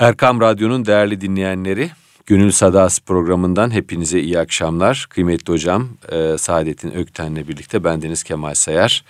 [0.00, 1.90] Erkam Radyo'nun değerli dinleyenleri,
[2.26, 5.06] Gönül Sadası programından hepinize iyi akşamlar.
[5.10, 9.04] Kıymetli hocam e, Saadettin Ökten'le birlikte bendeniz Kemal Sayar.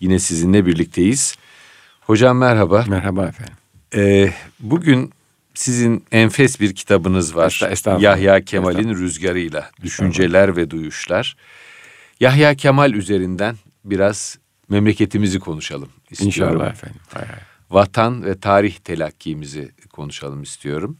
[0.00, 1.36] Yine sizinle birlikteyiz.
[2.00, 2.84] Hocam merhaba.
[2.88, 3.54] Merhaba efendim.
[3.94, 5.12] E, bugün
[5.54, 7.60] sizin enfes bir kitabınız var.
[8.00, 11.36] Yahya Kemal'in Rüzgarıyla Düşünceler ve Duyuşlar.
[12.20, 14.38] Yahya Kemal üzerinden biraz
[14.68, 16.54] memleketimizi konuşalım istiyorum.
[16.54, 17.00] İnşallah efendim.
[17.14, 17.49] Hay hay.
[17.70, 20.96] Vatan ve tarih telakkimizi konuşalım istiyorum.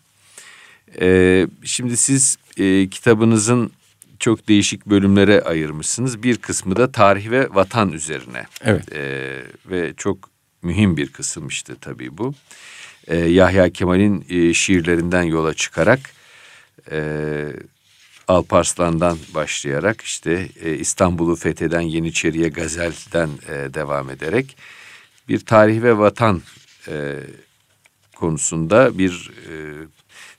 [1.00, 3.72] Ee, şimdi siz e, kitabınızın
[4.18, 6.22] çok değişik bölümlere ayırmışsınız.
[6.22, 8.46] Bir kısmı da tarih ve vatan üzerine.
[8.64, 8.92] Evet.
[8.92, 10.30] Ee, ve çok
[10.62, 12.34] mühim bir kısım işte tabii bu.
[13.06, 16.00] Ee, Yahya Kemal'in e, şiirlerinden yola çıkarak...
[16.90, 17.52] E,
[18.28, 24.56] Alparslan'dan başlayarak işte e, İstanbul'u fetheden Yeniçeriye Gazel'den e, devam ederek
[25.28, 26.42] bir tarih ve vatan
[26.88, 27.14] e,
[28.16, 29.52] konusunda bir e,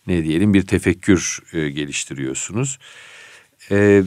[0.08, 2.80] ne diyelim bir tefekkür e, geliştiriyorsunuz.
[3.72, 4.04] E,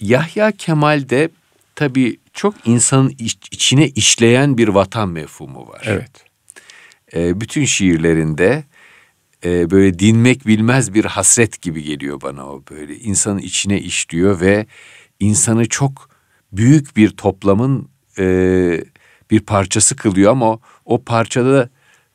[0.00, 1.30] Yahya Kemal'de
[1.74, 5.82] tabii çok insanın iç, içine işleyen bir vatan mefhumu var.
[5.84, 6.24] Evet.
[7.14, 8.64] E, bütün şiirlerinde
[9.44, 14.66] e, böyle dinmek bilmez bir hasret gibi geliyor bana o böyle insanın içine işliyor ve
[15.20, 16.10] insanı çok
[16.52, 18.84] büyük bir toplamın e,
[19.30, 21.68] bir parçası kılıyor ama o, o parçada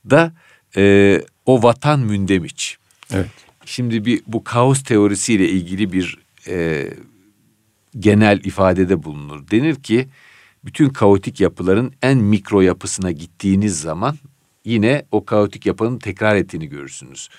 [0.09, 0.33] da
[0.77, 2.77] e, o vatan mündemiç.
[3.11, 3.29] Evet.
[3.65, 6.87] Şimdi bir bu kaos teorisiyle ilgili bir e,
[7.99, 9.51] genel ifadede bulunur.
[9.51, 10.07] Denir ki
[10.65, 14.17] bütün kaotik yapıların en mikro yapısına gittiğiniz zaman
[14.65, 17.29] yine o kaotik yapının tekrar ettiğini görürsünüz.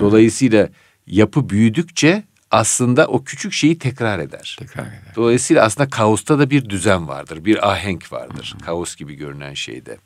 [0.00, 0.68] Dolayısıyla
[1.06, 4.56] yapı büyüdükçe aslında o küçük şeyi tekrar eder.
[4.58, 5.12] Tekrar eder.
[5.16, 8.54] Dolayısıyla aslında kaosta da bir düzen vardır, bir ahenk vardır.
[8.62, 9.98] Kaos gibi görünen şeyde.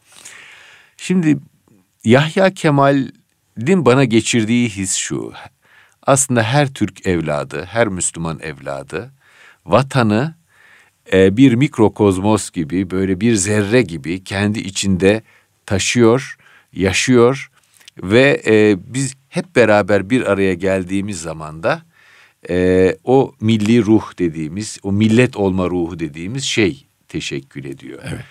[0.97, 1.39] Şimdi
[2.07, 5.33] Yahya Kemal'in bana geçirdiği his şu.
[6.03, 9.13] Aslında her Türk evladı, her Müslüman evladı
[9.65, 10.35] vatanı
[11.13, 15.23] e, bir mikrokozmos gibi, böyle bir zerre gibi kendi içinde
[15.67, 16.37] taşıyor,
[16.73, 17.51] yaşıyor
[18.03, 21.83] ve e, biz hep beraber bir araya geldiğimiz zaman da
[22.51, 28.03] e, o milli ruh dediğimiz, o millet olma ruhu dediğimiz şey teşekkül ediyor.
[28.05, 28.25] Evet.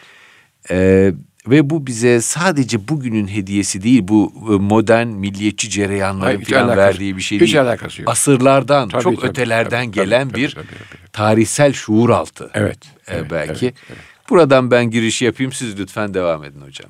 [0.69, 1.11] E,
[1.47, 7.17] ve bu bize sadece bugünün hediyesi değil, bu e, modern milliyetçi cereyanların Hayır, falan verdiği
[7.17, 7.61] bir şey hiç değil.
[7.61, 8.11] alakası yok.
[8.11, 11.11] Asırlardan, Tabii, çok tabii, ötelerden tabii, gelen tabii, bir tabii, tabii.
[11.13, 12.51] tarihsel şuur altı.
[12.53, 12.79] Evet.
[13.07, 13.65] E, evet, belki.
[13.65, 13.99] evet, evet.
[14.29, 16.89] Buradan ben giriş yapayım, siz lütfen devam edin hocam.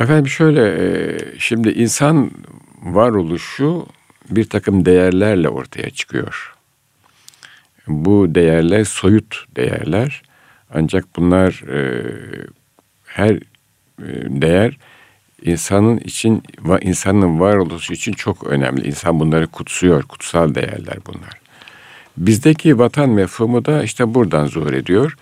[0.00, 2.30] Efendim şöyle, e, şimdi insan
[2.82, 3.86] varoluşu
[4.30, 6.54] bir takım değerlerle ortaya çıkıyor.
[7.86, 10.22] Bu değerler soyut değerler.
[10.74, 12.02] Ancak bunlar e,
[13.14, 13.40] her e,
[14.28, 14.76] değer
[15.42, 16.42] insanın için
[16.80, 18.86] insanın varoluşu için çok önemli.
[18.86, 21.42] İnsan bunları kutsuyor, kutsal değerler bunlar.
[22.16, 25.16] Bizdeki vatan mefhumu da işte buradan zuhur ediyor.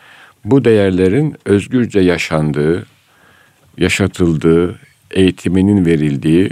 [0.45, 2.87] Bu değerlerin özgürce yaşandığı,
[3.79, 4.81] yaşatıldığı,
[5.11, 6.51] eğitiminin verildiği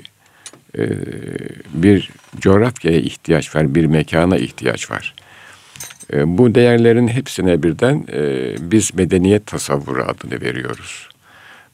[0.78, 0.88] e,
[1.74, 2.10] bir
[2.40, 5.14] coğrafyaya ihtiyaç var, bir mekana ihtiyaç var.
[6.12, 8.06] E, bu değerlerin hepsine birden
[8.60, 11.08] biz medeniyet tasavvuru adını veriyoruz.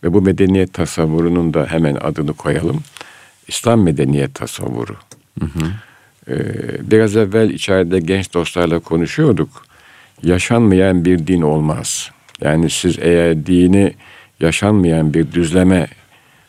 [0.04, 2.82] Ve bu medeniyet tasavvurunun da hemen adını koyalım.
[3.48, 4.96] İslam medeniyet tasavvuru.
[6.28, 6.34] E,
[6.90, 9.66] biraz evvel içeride genç dostlarla konuşuyorduk.
[10.22, 12.10] Yaşanmayan bir din olmaz.
[12.40, 13.94] Yani siz eğer dini
[14.40, 15.86] yaşanmayan bir düzleme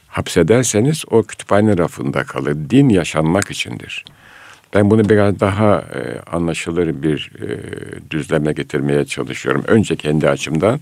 [0.08, 2.58] hapsederseniz o kütüphane rafında kalır.
[2.70, 4.06] Din yaşanmak içindir.
[4.74, 7.48] Ben bunu biraz daha e, anlaşılır bir e,
[8.12, 9.64] düzleme getirmeye çalışıyorum.
[9.68, 10.80] Önce kendi açımdan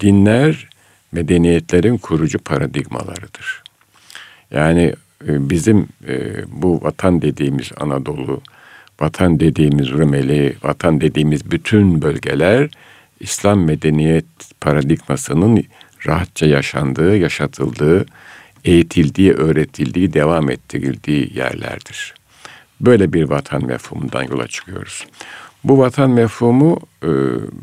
[0.00, 0.68] dinler
[1.14, 3.62] medeniyetlerin kurucu paradigmalarıdır.
[4.50, 4.94] Yani
[5.28, 8.40] e, bizim e, bu vatan dediğimiz Anadolu,
[9.00, 12.70] vatan dediğimiz Rumeli, vatan dediğimiz bütün bölgeler
[13.20, 14.24] İslam medeniyet
[14.60, 15.64] paradigmasının
[16.06, 18.06] rahatça yaşandığı, yaşatıldığı,
[18.64, 22.14] eğitildiği, öğretildiği, devam ettirildiği yerlerdir.
[22.80, 25.06] Böyle bir vatan mefhumundan yola çıkıyoruz.
[25.64, 27.08] Bu vatan mefhumu e,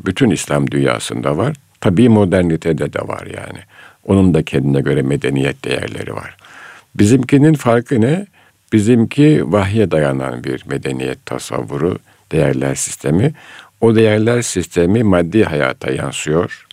[0.06, 1.56] bütün İslam dünyasında var.
[1.82, 3.58] Tabii modernitede de var yani.
[4.04, 6.36] Onun da kendine göre medeniyet değerleri var.
[6.94, 8.26] Bizimkinin farkı ne?
[8.72, 11.98] Bizimki vahye dayanan bir medeniyet tasavvuru,
[12.32, 13.32] değerler sistemi.
[13.80, 16.66] O değerler sistemi maddi hayata yansıyor.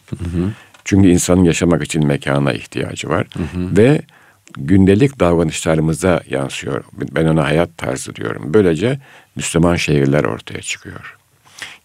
[0.86, 3.28] Çünkü insanın yaşamak için mekana ihtiyacı var.
[3.56, 4.02] Ve
[4.58, 6.84] gündelik davranışlarımıza yansıyor.
[7.12, 8.54] Ben ona hayat tarzı diyorum.
[8.54, 9.00] Böylece
[9.36, 11.18] Müslüman şehirler ortaya çıkıyor.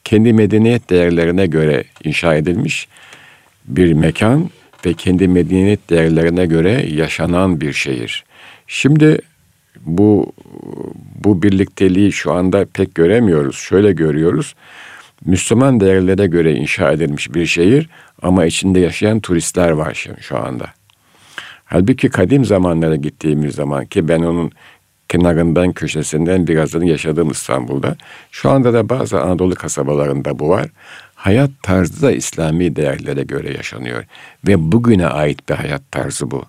[0.04, 2.88] Kendi medeniyet değerlerine göre inşa edilmiş
[3.64, 4.50] bir mekan
[4.86, 8.24] ve kendi medeniyet değerlerine göre yaşanan bir şehir.
[8.66, 9.18] Şimdi
[9.80, 10.32] bu
[11.24, 13.56] bu birlikteliği şu anda pek göremiyoruz.
[13.56, 14.54] Şöyle görüyoruz.
[15.24, 17.88] Müslüman değerlere göre inşa edilmiş bir şehir
[18.22, 20.66] ama içinde yaşayan turistler var şu anda.
[21.64, 24.52] Halbuki kadim zamanlara gittiğimiz zaman ki ben onun
[25.08, 27.96] kenarından köşesinden birazını yaşadığım İstanbul'da.
[28.30, 30.66] Şu anda da bazı Anadolu kasabalarında bu var.
[31.24, 34.04] Hayat tarzı da İslami değerlere göre yaşanıyor.
[34.46, 36.44] Ve bugüne ait bir hayat tarzı bu.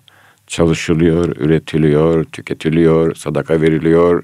[0.46, 4.22] Çalışılıyor, üretiliyor, tüketiliyor, sadaka veriliyor,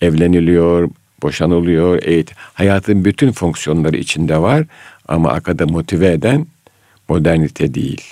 [0.00, 0.90] evleniliyor,
[1.22, 2.02] boşanılıyor.
[2.02, 2.36] Eğitim.
[2.54, 4.64] Hayatın bütün fonksiyonları içinde var
[5.08, 6.46] ama arkada motive eden
[7.08, 8.02] modernite değil.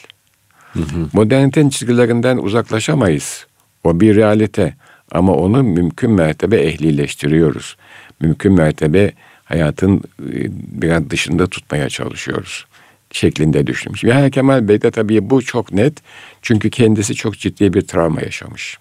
[0.73, 1.08] Hı hı.
[1.12, 3.46] Modernitenin çizgilerinden uzaklaşamayız.
[3.84, 4.75] O bir realite.
[5.12, 7.76] Ama onu mümkün mertebe ehlileştiriyoruz.
[8.20, 9.12] Mümkün mertebe
[9.52, 10.38] hayatın e,
[10.81, 12.66] biraz dışında tutmaya çalışıyoruz
[13.10, 14.04] şeklinde düşünmüş.
[14.04, 15.99] Yahya Kemal Bey de tabii bu çok net.
[16.43, 18.78] Çünkü kendisi çok ciddi bir travma yaşamış.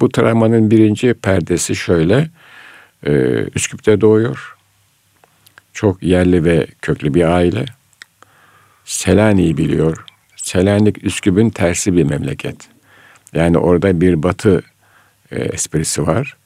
[0.00, 2.30] Bu travmanın birinci perdesi şöyle.
[3.06, 3.12] E,
[3.54, 4.56] Üsküp'te doğuyor.
[5.72, 7.64] Çok yerli ve köklü bir aile.
[8.84, 10.04] Selanik'i biliyor.
[10.36, 12.56] Selanik Üsküp'ün tersi bir memleket.
[13.34, 14.62] Yani orada bir batı
[15.30, 16.36] e, esprisi var.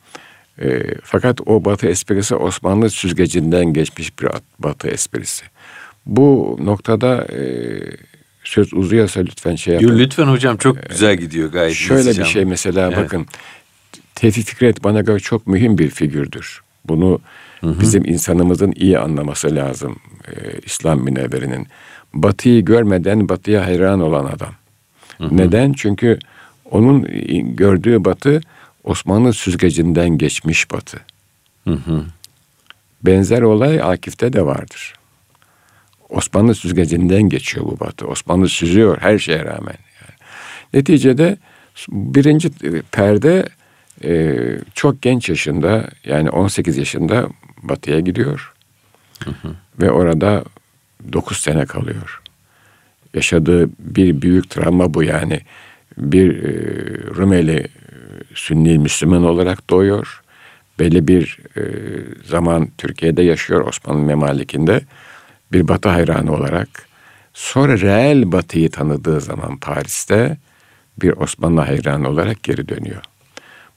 [0.60, 4.28] E, fakat o batı esprisi Osmanlı süzgecinden geçmiş bir
[4.58, 5.44] batı esprisi.
[6.06, 7.42] Bu noktada e,
[8.44, 9.98] söz uzuyorsa lütfen şey yapın.
[9.98, 11.74] lütfen hocam çok güzel gidiyor gayet.
[11.74, 12.98] Şöyle bir şey mesela evet.
[12.98, 13.26] bakın.
[14.14, 16.60] Tevfik Fikret bana göre çok mühim bir figürdür.
[16.84, 17.20] Bunu
[17.60, 17.80] hı hı.
[17.80, 19.96] bizim insanımızın iyi anlaması lazım.
[20.28, 20.32] E,
[20.66, 21.66] İslam münevverinin.
[22.14, 24.54] Batıyı görmeden batıya hayran olan adam.
[25.18, 25.36] Hı hı.
[25.36, 25.72] Neden?
[25.72, 26.18] Çünkü
[26.70, 27.06] onun
[27.56, 28.40] gördüğü batı
[28.84, 31.00] Osmanlı süzgecinden geçmiş batı.
[31.64, 32.04] Hı hı.
[33.02, 34.94] Benzer olay Akif'te de vardır.
[36.08, 38.06] Osmanlı süzgecinden geçiyor bu batı.
[38.06, 39.76] Osmanlı süzüyor her şeye rağmen.
[40.00, 40.14] Yani.
[40.74, 41.36] Neticede
[41.88, 42.50] birinci
[42.92, 43.48] perde
[44.04, 44.38] e,
[44.74, 47.28] çok genç yaşında yani 18 yaşında
[47.62, 48.52] batıya gidiyor.
[49.24, 49.54] Hı hı.
[49.80, 50.44] Ve orada
[51.12, 52.22] 9 sene kalıyor.
[53.14, 55.40] Yaşadığı bir büyük travma bu yani.
[55.98, 56.52] Bir e,
[57.16, 57.68] Rumeli
[58.34, 60.22] Sünni Müslüman olarak doğuyor.
[60.78, 61.62] Belli bir e,
[62.24, 64.80] zaman Türkiye'de yaşıyor Osmanlı Memalikinde.
[65.52, 66.68] Bir Batı hayranı olarak.
[67.34, 70.36] Sonra reel Batı'yı tanıdığı zaman Paris'te
[71.02, 73.02] bir Osmanlı hayranı olarak geri dönüyor.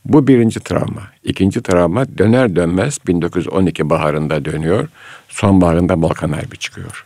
[0.06, 1.02] Bu birinci travma.
[1.24, 4.88] İkinci travma döner dönmez 1912 baharında dönüyor.
[5.30, 7.06] Sonbaharında Balkan Harbi çıkıyor.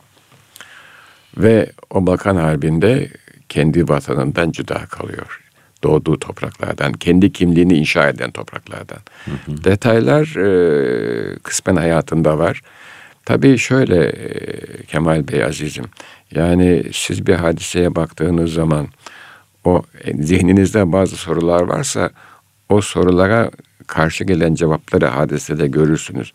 [1.37, 3.09] Ve o Balkan Harbi'nde
[3.49, 5.41] kendi vatanından cüda kalıyor
[5.83, 8.99] doğduğu topraklardan, kendi kimliğini inşa eden topraklardan.
[9.25, 9.63] Hı hı.
[9.63, 12.61] Detaylar e, kısmen hayatında var.
[13.25, 15.85] Tabii şöyle e, Kemal Bey azizim,
[16.31, 18.87] yani siz bir hadiseye baktığınız zaman
[19.63, 22.09] o e, zihninizde bazı sorular varsa
[22.69, 23.51] o sorulara
[23.87, 26.33] karşı gelen cevapları hadisede görürsünüz.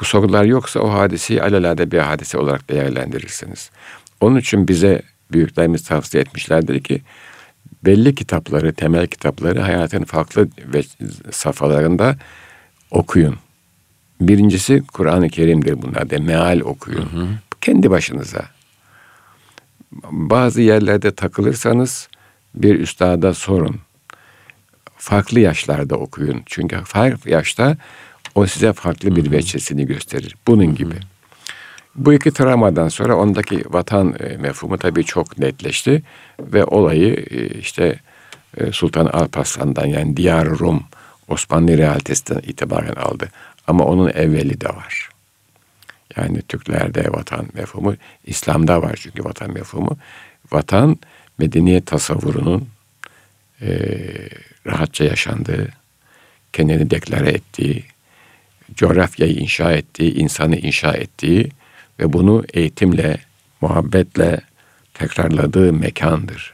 [0.00, 3.70] Bu sorular yoksa o hadiseyi alelade bir hadise olarak değerlendirirsiniz.
[4.20, 7.02] Onun için bize büyüklerimiz tavsiye etmişlerdir ki
[7.84, 10.82] belli kitapları, temel kitapları hayatın farklı ve
[11.30, 12.16] safhalarında
[12.90, 13.36] okuyun.
[14.20, 17.12] Birincisi Kur'an-ı Kerim'dir bunlar da meal okuyun.
[17.12, 17.28] Hı hı.
[17.60, 18.44] Kendi başınıza.
[20.10, 22.08] Bazı yerlerde takılırsanız
[22.54, 23.80] bir üstada sorun.
[24.96, 26.42] Farklı yaşlarda okuyun.
[26.46, 27.76] Çünkü farklı yaşta
[28.34, 30.36] o size farklı bir veçesini gösterir.
[30.46, 30.94] Bunun gibi.
[31.94, 36.02] Bu iki travmadan sonra ondaki vatan e, mefhumu tabii çok netleşti
[36.40, 37.98] ve olayı e, işte
[38.56, 40.84] e, Sultan Alparslan'dan yani Diyar Rum
[41.28, 43.28] Osmanlı realitesinden itibaren aldı.
[43.66, 45.08] Ama onun evveli de var.
[46.16, 47.94] Yani Türklerde vatan mefhumu,
[48.26, 49.98] İslam'da var çünkü vatan mefhumu.
[50.52, 50.98] Vatan
[51.38, 52.68] medeniyet tasavvurunun
[53.62, 53.68] e,
[54.66, 55.68] rahatça yaşandığı,
[56.52, 57.84] kendini deklare ettiği,
[58.74, 61.50] coğrafyayı inşa ettiği, insanı inşa ettiği
[62.00, 63.18] ve bunu eğitimle,
[63.60, 64.40] muhabbetle
[64.94, 66.52] tekrarladığı mekandır.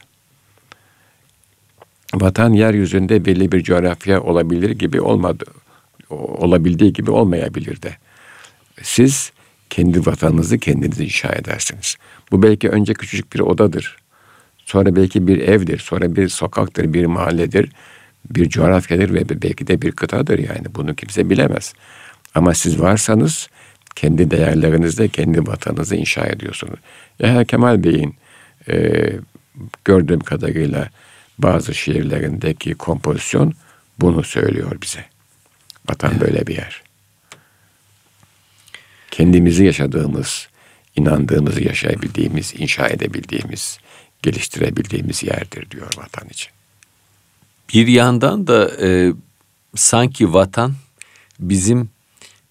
[2.14, 5.44] Vatan yeryüzünde belli bir coğrafya olabilir gibi olmadı,
[6.10, 7.96] olabildiği gibi olmayabilir de.
[8.82, 9.32] Siz
[9.70, 11.96] kendi vatanınızı kendiniz inşa edersiniz.
[12.30, 13.96] Bu belki önce küçücük bir odadır.
[14.64, 17.72] Sonra belki bir evdir, sonra bir sokaktır, bir mahalledir,
[18.30, 20.74] bir coğrafyadır ve belki de bir kıtadır yani.
[20.74, 21.74] Bunu kimse bilemez.
[22.34, 23.48] Ama siz varsanız
[23.96, 26.78] kendi değerlerinizde kendi vatanınızı inşa ediyorsunuz.
[27.18, 28.14] Yahya Kemal Bey'in
[28.68, 29.06] e,
[29.84, 30.90] gördüğüm kadarıyla
[31.38, 33.54] bazı şiirlerindeki kompozisyon
[33.98, 35.04] bunu söylüyor bize.
[35.90, 36.20] Vatan evet.
[36.20, 36.82] böyle bir yer.
[39.10, 40.48] Kendimizi yaşadığımız,
[40.96, 43.78] inandığımızı yaşayabildiğimiz, inşa edebildiğimiz,
[44.22, 46.50] geliştirebildiğimiz yerdir diyor vatan için.
[47.74, 49.12] Bir yandan da e,
[49.74, 50.74] sanki vatan
[51.38, 51.90] bizim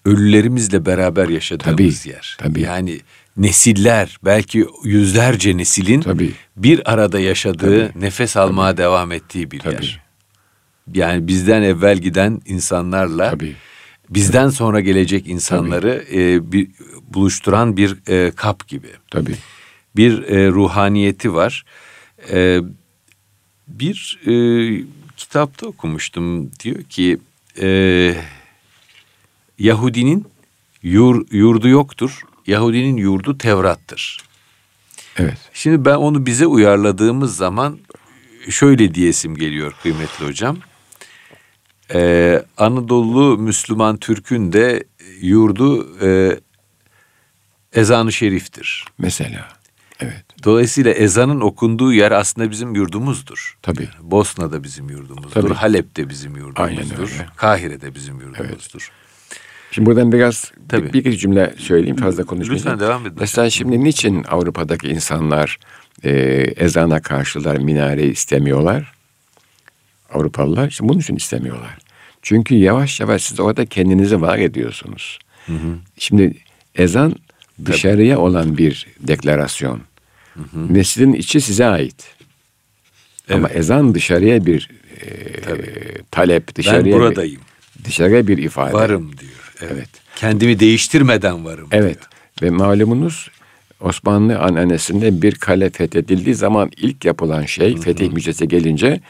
[0.06, 2.36] ölülerimizle beraber yaşadığımız Tabii, yer.
[2.40, 2.60] tabii.
[2.60, 3.00] Yani
[3.36, 6.32] nesiller belki yüzlerce nesilin Tabii.
[6.56, 9.74] bir arada yaşadığı, nefes almaya devam ettiği bir Tabii.
[9.74, 10.00] yer.
[10.94, 13.54] Yani bizden evvel giden insanlarla Tabii.
[14.10, 16.68] bizden sonra gelecek insanları e, bir,
[17.08, 18.88] buluşturan bir e, kap gibi.
[19.10, 19.34] Tabii.
[19.96, 21.64] Bir e, ruhaniyeti var.
[22.32, 22.60] E,
[23.68, 24.32] bir e,
[25.16, 27.18] kitapta okumuştum diyor ki
[27.60, 28.14] e,
[29.58, 30.26] Yahudinin
[30.82, 32.20] yur, yurdu yoktur.
[32.46, 34.20] Yahudinin yurdu Tevrat'tır.
[35.16, 35.38] Evet.
[35.52, 37.78] Şimdi ben onu bize uyarladığımız zaman
[38.50, 40.56] şöyle diyesim geliyor kıymetli hocam.
[41.94, 44.84] Ee, Anadolu Müslüman Türk'ün de
[45.20, 46.40] yurdu e,
[47.72, 48.84] ezanı şeriftir.
[48.98, 49.48] Mesela.
[50.00, 50.24] Evet.
[50.44, 53.58] Dolayısıyla ezanın okunduğu yer aslında bizim yurdumuzdur.
[53.62, 53.88] Tabii.
[54.02, 55.30] Bosna da bizim yurdumuzdur.
[55.30, 55.54] Tabii.
[55.54, 57.02] Halep de bizim Aynen yurdumuzdur.
[57.02, 57.26] öyle.
[57.36, 58.90] Kahire de bizim yurdumuzdur.
[59.70, 60.92] Şimdi buradan biraz Tabii.
[60.92, 62.74] bir, bir cümle söyleyeyim fazla konuşmayacağım.
[62.74, 63.16] Lütfen devam edin.
[63.20, 65.58] Mesela şimdi niçin Avrupa'daki insanlar
[66.04, 66.10] e,
[66.56, 68.92] ezana karşılar minare istemiyorlar?
[70.12, 71.78] Avrupalılar işte bunun için istemiyorlar.
[72.22, 75.18] Çünkü yavaş yavaş siz orada kendinizi var ediyorsunuz.
[75.98, 76.34] Şimdi
[76.74, 77.14] ezan
[77.64, 79.80] dışarıya olan bir deklarasyon.
[80.54, 82.16] Neslin içi size ait.
[83.30, 84.70] Ama ezan dışarıya bir
[85.00, 85.06] e,
[86.10, 87.40] talep, Ben dışarıya buradayım.
[87.78, 88.72] bir, dışarıya bir ifade.
[88.72, 89.45] Varım diyor.
[89.60, 89.88] Evet.
[90.16, 91.98] Kendimi değiştirmeden varım Evet.
[91.98, 92.06] diyor.
[92.42, 93.30] Ve malumunuz
[93.80, 99.00] Osmanlı ananesinde bir kale fethedildiği zaman ilk yapılan şey fetih müjdesi gelince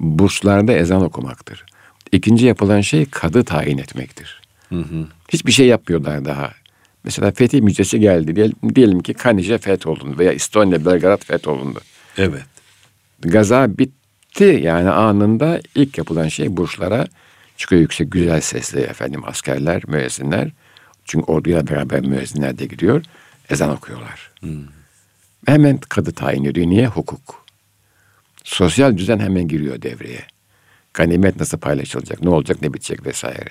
[0.00, 1.64] burslarda ezan okumaktır.
[2.12, 4.42] İkinci yapılan şey kadı tayin etmektir.
[5.28, 6.52] Hiçbir şey yapmıyorlar daha.
[7.04, 8.36] Mesela fetih müjdesi geldi.
[8.36, 11.80] Diyelim, diyelim ki Kanije fetholundu veya İstonya, Belgrad fetholundu.
[12.18, 12.42] Evet.
[13.20, 17.06] Gaza bitti yani anında ilk yapılan şey burslara
[17.58, 20.50] çıkıyor yüksek güzel sesli efendim askerler, müezzinler.
[21.04, 23.04] Çünkü orduyla beraber müezzinler de gidiyor.
[23.50, 24.30] Ezan okuyorlar.
[25.46, 26.66] Hemen kadı tayin ediyor.
[26.66, 26.86] Niye?
[26.86, 27.44] Hukuk.
[28.44, 30.24] Sosyal düzen hemen giriyor devreye.
[30.94, 33.50] Ganimet nasıl paylaşılacak, ne olacak, ne bitecek vesaire.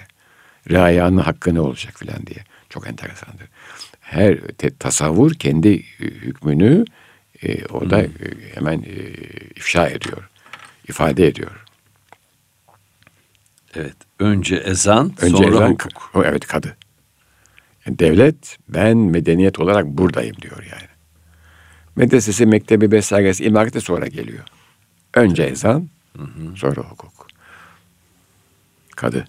[0.70, 2.44] Riayanın hakkı ne olacak filan diye.
[2.70, 3.48] Çok enteresandır.
[4.00, 6.86] Her te- tasavvur kendi e, hükmünü
[7.44, 8.10] e, orada e,
[8.56, 8.96] hemen e,
[9.56, 10.30] ifşa ediyor,
[10.90, 11.66] ifade ediyor.
[13.76, 13.96] Evet.
[14.20, 16.12] Önce ezan, Önce sonra ezan, hukuk.
[16.14, 16.78] o, evet kadı.
[17.86, 20.88] Yani devlet ben medeniyet olarak buradayım diyor yani.
[21.96, 24.44] Medresesi, mektebi vesairesi imarete sonra geliyor.
[25.14, 25.90] Önce ezan,
[26.56, 27.28] sonra hukuk.
[28.96, 29.28] Kadı.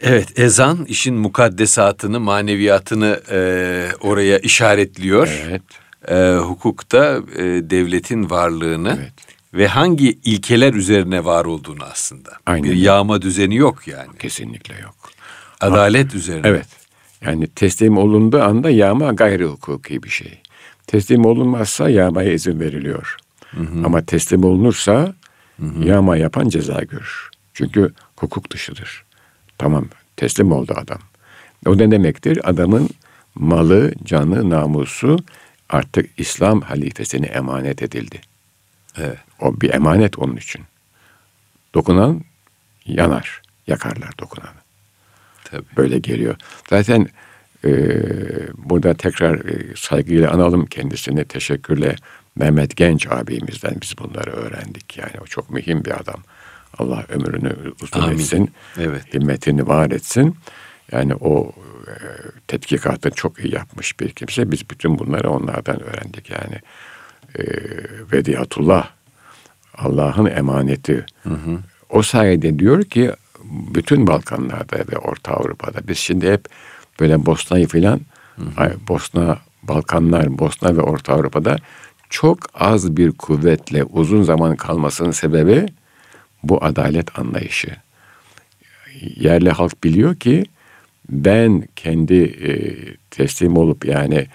[0.00, 5.40] Evet, ezan işin mukaddesatını, maneviyatını e, oraya işaretliyor.
[5.48, 5.62] Evet.
[6.08, 9.12] E, hukukta e, devletin varlığını Evet.
[9.54, 12.30] Ve hangi ilkeler üzerine var olduğunu aslında.
[12.46, 14.18] Aynen Bir yağma düzeni yok yani.
[14.18, 14.94] Kesinlikle yok.
[15.60, 16.48] Adalet üzerine.
[16.48, 16.66] Evet.
[17.20, 20.38] Yani teslim olunduğu anda yağma gayri hukuki bir şey.
[20.86, 23.16] Teslim olunmazsa yağmaya izin veriliyor.
[23.84, 25.14] Ama teslim olunursa
[25.84, 27.30] yağma yapan ceza görür.
[27.54, 29.04] Çünkü hukuk dışıdır.
[29.58, 30.98] Tamam teslim oldu adam.
[31.66, 32.50] O ne demektir?
[32.50, 32.90] Adamın
[33.34, 35.18] malı, canı, namusu
[35.68, 38.20] artık İslam halifesine emanet edildi.
[38.98, 39.18] Evet.
[39.42, 40.62] O bir emanet onun için.
[41.74, 42.24] Dokunan
[42.86, 43.42] yanar.
[43.66, 44.62] Yakarlar dokunanı.
[45.44, 45.76] Tabii.
[45.76, 46.36] Böyle geliyor.
[46.70, 47.08] Zaten
[47.64, 47.70] e,
[48.56, 51.96] burada tekrar e, saygıyla analım kendisini teşekkürle
[52.36, 54.98] Mehmet Genç abimizden biz bunları öğrendik.
[54.98, 56.22] Yani o çok mühim bir adam.
[56.78, 58.14] Allah ömrünü uzun Amin.
[58.14, 58.50] etsin.
[58.80, 59.14] Evet.
[59.14, 60.36] Himmetini var etsin.
[60.92, 61.52] Yani o
[61.86, 61.94] e,
[62.48, 64.50] tetkikatı çok iyi yapmış bir kimse.
[64.50, 66.30] Biz bütün bunları onlardan öğrendik.
[66.30, 66.60] Yani
[67.38, 67.42] e,
[68.12, 68.90] Vediyatullah
[69.78, 71.06] Allah'ın emaneti.
[71.90, 73.12] O sayede diyor ki
[73.44, 76.44] bütün Balkanlarda ve Orta Avrupa'da biz şimdi hep
[77.00, 78.00] böyle Bosna'yı filan
[78.88, 81.56] Bosna, Balkanlar, Bosna ve Orta Avrupa'da
[82.10, 85.66] çok az bir kuvvetle uzun zaman kalmasının sebebi
[86.42, 87.76] bu adalet anlayışı.
[89.16, 90.44] Yerli halk biliyor ki
[91.08, 92.52] ben kendi e,
[93.10, 94.26] teslim olup yani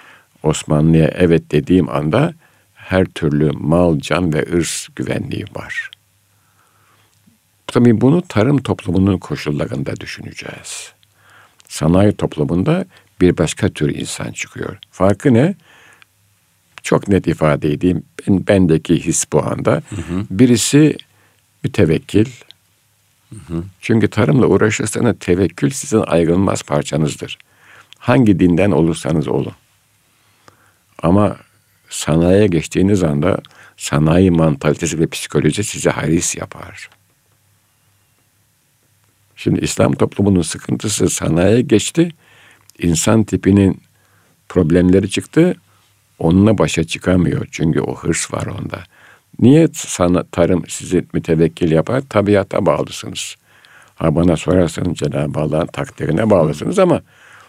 [0.43, 2.33] Osmanlı'ya evet dediğim anda
[2.87, 5.91] her türlü mal, can ve ırs güvenliği var.
[7.67, 10.93] Tabii bunu tarım toplumunun koşullarında düşüneceğiz.
[11.67, 12.85] Sanayi toplumunda
[13.21, 14.77] bir başka tür insan çıkıyor.
[14.91, 15.55] Farkı ne?
[16.83, 18.03] Çok net ifade edeyim.
[18.27, 19.81] Ben, bendeki his bu anda.
[20.29, 20.97] Birisi
[21.63, 22.29] mütevekkil.
[23.81, 27.37] Çünkü tarımla uğraşırsanız tevekkül sizin ayrılmaz parçanızdır.
[27.99, 29.53] Hangi dinden olursanız olun.
[31.03, 31.37] Ama
[31.89, 33.37] sanayiye geçtiğiniz anda
[33.77, 36.89] sanayi mantalitesi ve psikoloji size haris yapar.
[39.35, 42.09] Şimdi İslam toplumunun sıkıntısı sanayiye geçti.
[42.79, 43.81] İnsan tipinin
[44.49, 45.55] problemleri çıktı.
[46.19, 47.47] Onunla başa çıkamıyor.
[47.51, 48.83] Çünkü o hırs var onda.
[49.39, 52.01] Niye sana, tarım sizi mütevekkil yapar?
[52.09, 53.35] Tabiata bağlısınız.
[53.95, 57.01] Ha bana sorarsanız Cenab-ı Allah'ın takdirine bağlısınız ama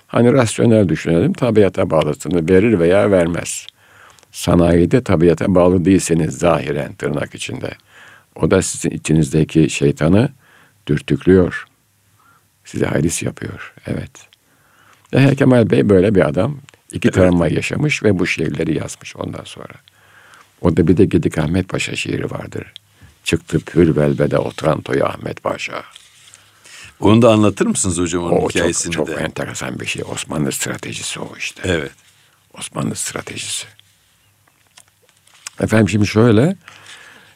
[0.07, 2.51] hani rasyonel düşünelim tabiata bağlısınız.
[2.51, 3.67] Verir veya vermez.
[4.33, 7.71] Sanayide tabiata bağlı değilseniz zahiren tırnak içinde.
[8.35, 10.29] O da sizin içinizdeki şeytanı
[10.87, 11.65] dürtüklüyor.
[12.65, 13.75] Size hayris yapıyor.
[13.87, 14.11] Evet.
[15.13, 16.59] Yahya Kemal Bey böyle bir adam.
[16.93, 17.15] İki evet.
[17.15, 19.75] travma yaşamış ve bu şiirleri yazmış ondan sonra.
[20.61, 22.73] O da bir de Gedik Ahmet Paşa şiiri vardır.
[23.25, 25.85] Çıktı pür belbede Otranto'ya Ahmet Paşa.
[27.01, 29.13] Onu da anlatır mısınız hocam onun o hikayesini çok, de?
[29.13, 30.03] Çok enteresan bir şey.
[30.13, 31.63] Osmanlı stratejisi o işte.
[31.65, 31.93] Evet.
[32.59, 33.67] Osmanlı stratejisi.
[35.61, 36.57] Efendim şimdi şöyle.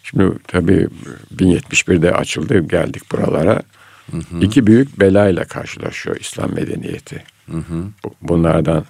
[0.02, 0.88] Şimdi tabii
[1.36, 3.62] 1071'de açıldı geldik buralara.
[4.10, 4.40] Hı hı.
[4.40, 7.24] İki büyük belayla karşılaşıyor İslam medeniyeti.
[7.50, 7.84] Hı hı.
[8.22, 8.84] Bunlardan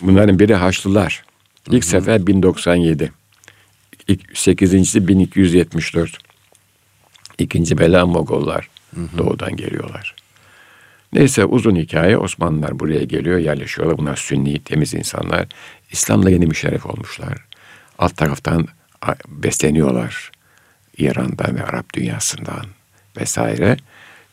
[0.00, 1.24] bunların biri Haçlılar.
[1.70, 1.90] İlk hı hı.
[1.90, 3.12] sefer 1097.
[4.08, 6.18] İlk, sekizincisi 1274.
[7.38, 8.68] İkinci bela Mogollar.
[8.94, 9.18] Hı hı.
[9.18, 10.14] Doğudan geliyorlar.
[11.12, 13.98] Neyse uzun hikaye Osmanlılar buraya geliyor yerleşiyorlar.
[13.98, 15.46] Bunlar sünni temiz insanlar.
[15.90, 17.38] İslam'la yeni müşerref olmuşlar.
[17.98, 18.68] Alt taraftan
[19.28, 20.30] besleniyorlar.
[20.98, 22.66] İran'dan ve Arap dünyasından
[23.20, 23.76] vesaire.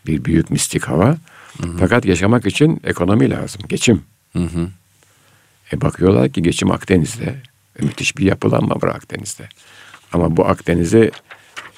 [0.06, 1.08] Bir büyük mistik hava.
[1.08, 1.78] Hı hı.
[1.80, 3.62] Fakat yaşamak için ekonomi lazım.
[3.70, 4.04] Geçim.
[4.34, 4.68] Hı hı.
[5.74, 7.36] E bakıyorlar ki geçim Akdeniz'de.
[7.80, 9.50] E müthiş bir yapılanma var Akdeniz'de.
[10.14, 11.12] Ama bu Akdeniz'i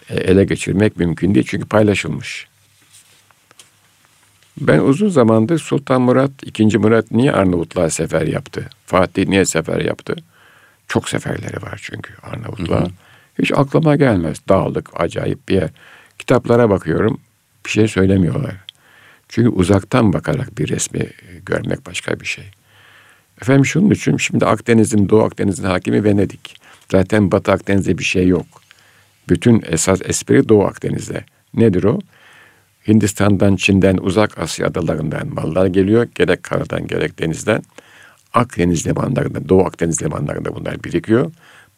[0.09, 2.47] e, ele geçirmek mümkün değil çünkü paylaşılmış.
[4.57, 6.77] Ben uzun zamandır Sultan Murat, II.
[6.77, 8.69] Murat niye Arnavutluğa sefer yaptı?
[8.85, 10.15] Fatih niye sefer yaptı?
[10.87, 12.87] Çok seferleri var çünkü Arnavutluğa.
[13.39, 14.37] Hiç aklıma gelmez.
[14.49, 15.69] Dağlık, acayip bir yer.
[16.19, 17.19] Kitaplara bakıyorum,
[17.65, 18.55] bir şey söylemiyorlar.
[19.29, 21.09] Çünkü uzaktan bakarak bir resmi
[21.45, 22.45] görmek başka bir şey.
[23.41, 26.55] Efendim şunun için şimdi Akdeniz'in, Doğu Akdeniz'in hakimi Venedik.
[26.91, 28.45] Zaten Batı Akdeniz'de bir şey yok.
[29.29, 31.23] Bütün esas espri Doğu Akdeniz'de.
[31.53, 31.99] Nedir o?
[32.87, 36.07] Hindistan'dan, Çin'den, Uzak Asya adalarından mallar geliyor.
[36.15, 37.63] Gerek karadan gerek denizden.
[38.33, 41.31] Akdeniz limanlarında, Doğu Akdeniz limanlarında bunlar birikiyor.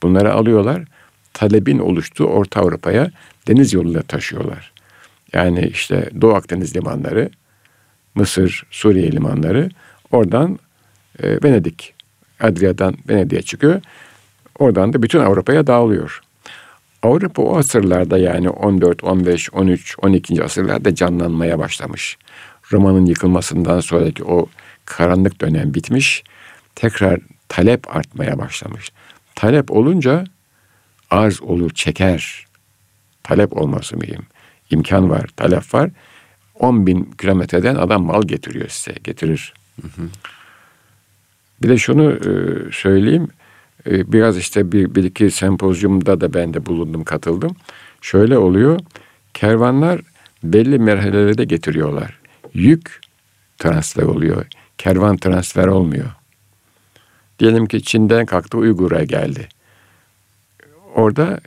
[0.04, 0.84] Bunları alıyorlar.
[1.34, 3.12] Talebin oluştuğu Orta Avrupa'ya
[3.48, 4.72] deniz yoluyla taşıyorlar.
[5.34, 7.30] Yani işte Doğu Akdeniz limanları,
[8.16, 9.70] Mısır, Suriye limanları
[10.12, 10.60] oradan
[11.24, 11.94] e, Venedik,
[12.40, 13.82] Adria'dan Venedik'e çıkıyor.
[14.60, 16.22] Oradan da bütün Avrupa'ya dağılıyor.
[17.04, 20.44] Avrupa o asırlarda yani 14, 15, 13, 12.
[20.44, 22.18] asırlarda canlanmaya başlamış.
[22.72, 24.48] Roma'nın yıkılmasından sonraki o
[24.86, 26.24] karanlık dönem bitmiş.
[26.76, 28.92] Tekrar talep artmaya başlamış.
[29.36, 30.24] Talep olunca
[31.10, 32.46] arz olur, çeker.
[33.24, 34.26] Talep olması mühim.
[34.70, 35.90] İmkan var, talep var.
[36.60, 39.54] 10 bin kilometreden adam mal getiriyor size, getirir.
[39.82, 40.08] Hı hı.
[41.62, 42.32] Bir de şunu e,
[42.72, 43.28] söyleyeyim.
[43.88, 47.56] E, biraz işte bir, bir iki sempozyumda da ben de bulundum, katıldım.
[48.02, 48.80] Şöyle oluyor.
[49.34, 50.02] Kervanlar
[50.44, 52.20] belli merhalelerde getiriyorlar.
[52.54, 53.00] Yük
[53.58, 54.46] transfer oluyor.
[54.78, 56.12] Kervan transfer olmuyor.
[57.40, 59.48] Diyelim ki Çin'den kalktı Uygur'a geldi.
[60.96, 61.40] Orada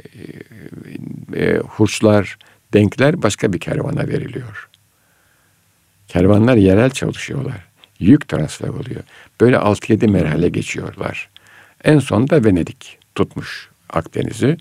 [1.34, 2.38] e, e, hurçlar,
[2.72, 4.68] denkler başka bir kervana veriliyor.
[6.08, 7.66] Kervanlar yerel çalışıyorlar.
[8.00, 9.02] Yük transfer oluyor.
[9.40, 11.28] Böyle 6-7 merhale geçiyorlar.
[11.84, 14.56] En son da Venedik tutmuş Akdeniz'i.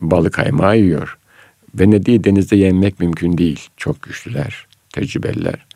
[0.00, 1.18] Balık kaymağı yiyor.
[1.74, 3.68] Venedik'i denizde yenmek mümkün değil.
[3.76, 5.66] Çok güçlüler, tecrübeliler.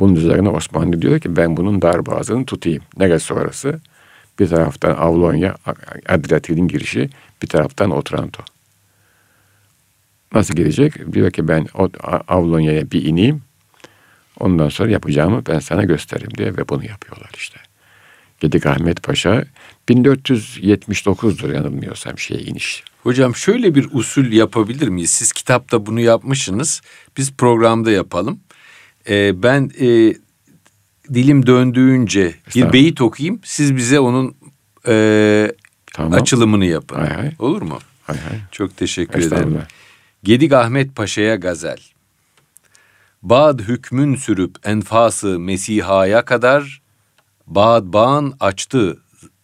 [0.00, 2.82] Bunun üzerine Osmanlı diyor ki ben bunun dar boğazını tutayım.
[2.96, 3.80] Neresi orası?
[4.40, 5.56] Bir taraftan Avlonya,
[6.08, 7.10] Adriyatik'in girişi,
[7.42, 8.42] bir taraftan Otranto.
[10.34, 11.12] Nasıl gidecek?
[11.12, 11.66] Diyor ki ben
[12.28, 13.42] Avlonya'ya bir ineyim.
[14.38, 17.58] Ondan sonra yapacağımı ben sana gösteririm diye ve bunu yapıyorlar işte.
[18.40, 19.44] Gedik Ahmet Paşa
[19.88, 22.84] 1479'dur yanılmıyorsam şey iniş.
[23.02, 25.10] Hocam şöyle bir usul yapabilir miyiz?
[25.10, 26.82] Siz kitapta bunu yapmışsınız.
[27.16, 28.40] Biz programda yapalım.
[29.08, 30.14] Ee, ben e,
[31.14, 33.40] dilim döndüğünce bir beyit okuyayım.
[33.44, 34.34] Siz bize onun
[34.88, 35.52] e,
[35.92, 36.12] tamam.
[36.12, 36.96] açılımını yapın.
[36.96, 37.32] Hay hay.
[37.38, 37.78] Olur mu?
[38.02, 38.38] Hay hay.
[38.52, 39.58] Çok teşekkür ederim.
[40.22, 41.78] Gedik Ahmet Paşa'ya gazel.
[43.22, 46.80] Bad hükmün sürüp enfası Mesiha'ya kadar
[47.46, 48.98] Bad bağın açtı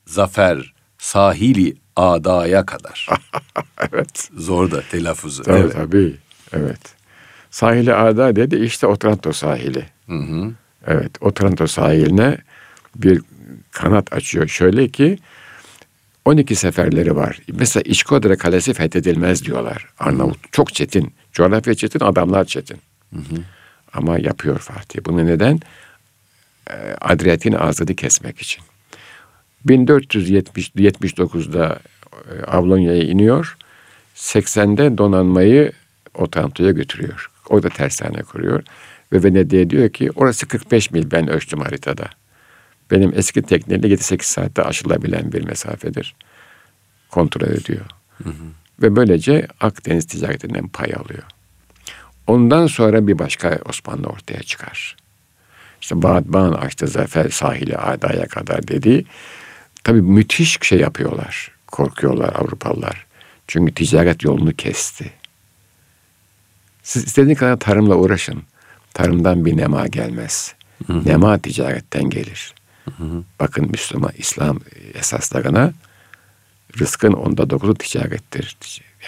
[0.06, 3.08] zafer sahili adaya kadar.
[3.92, 4.30] evet.
[4.36, 5.42] Zor da telaffuzu.
[5.42, 5.72] Tabii evet.
[5.72, 6.16] tabii.
[6.52, 6.80] Evet.
[7.50, 9.86] Sahili ada dedi işte Otranto sahili.
[10.06, 10.52] Hı hı.
[10.86, 12.38] Evet Otranto sahiline
[12.96, 13.22] bir
[13.72, 14.48] kanat açıyor.
[14.48, 15.18] Şöyle ki
[16.24, 17.40] 12 seferleri var.
[17.52, 19.86] Mesela İçkodre Kalesi fethedilmez diyorlar.
[19.98, 21.14] Arnavut çok çetin.
[21.32, 22.78] Coğrafya çetin, adamlar çetin.
[23.14, 23.42] Hı hı.
[23.92, 25.00] Ama yapıyor Fatih.
[25.04, 25.60] Bunu neden?
[26.70, 28.64] Ee, Adriyatik'in ağzını kesmek için.
[29.66, 31.78] 1479'da
[32.12, 33.56] e, Avlonya'ya iniyor.
[34.16, 35.72] 80'de donanmayı
[36.14, 37.30] Otranto'ya götürüyor.
[37.50, 38.62] O da tersane kuruyor.
[39.12, 42.08] Ve Venedik'e diyor ki orası 45 mil ben ölçtüm haritada.
[42.90, 46.14] Benim eski tekneyle 7-8 saatte aşılabilen bir mesafedir.
[47.10, 47.86] Kontrol ediyor.
[48.22, 48.44] Hı hı.
[48.82, 51.22] Ve böylece Akdeniz ticaretinden pay alıyor.
[52.26, 54.96] Ondan sonra bir başka Osmanlı ortaya çıkar.
[55.80, 59.04] İşte Bağdan açtı zafer sahili adaya kadar dedi.
[59.84, 61.50] Tabii müthiş şey yapıyorlar.
[61.66, 63.06] Korkuyorlar Avrupalılar.
[63.46, 65.12] Çünkü ticaret yolunu kesti.
[66.82, 68.42] Siz istediğiniz kadar tarımla uğraşın.
[68.96, 70.54] Tarımdan bir nema gelmez.
[70.86, 71.08] Hı hı.
[71.08, 72.54] Nema ticaretten gelir.
[72.84, 73.22] Hı hı.
[73.40, 74.60] Bakın Müslüman, İslam
[74.94, 75.72] esaslarına
[76.78, 78.56] rızkın onda dokuzu ticarettir.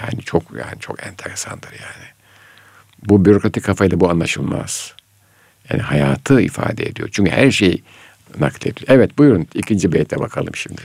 [0.01, 2.07] Yani çok yani çok enteresandır yani.
[3.05, 4.92] Bu bürokratik kafayla bu anlaşılmaz.
[5.70, 7.09] Yani hayatı ifade ediyor.
[7.12, 7.83] Çünkü her şey
[8.38, 8.88] naklediyor.
[8.88, 10.83] Evet buyurun ikinci beyte bakalım şimdi.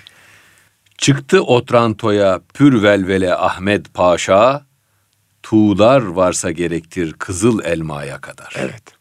[0.97, 4.65] Çıktı Otranto'ya pür velvele Ahmet Paşa,
[5.43, 8.53] tuğlar varsa gerektir kızıl elmaya kadar.
[8.57, 8.92] Evet.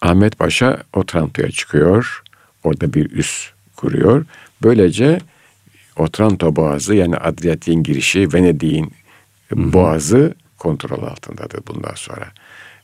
[0.00, 2.22] Ahmet Paşa Otranto'ya çıkıyor.
[2.64, 4.24] Orada bir üs kuruyor.
[4.62, 5.20] Böylece
[5.96, 8.92] Otranto Boğazı yani Adriyatik'in girişi, Venedik'in
[9.54, 12.32] boğazı kontrol altındadır bundan sonra.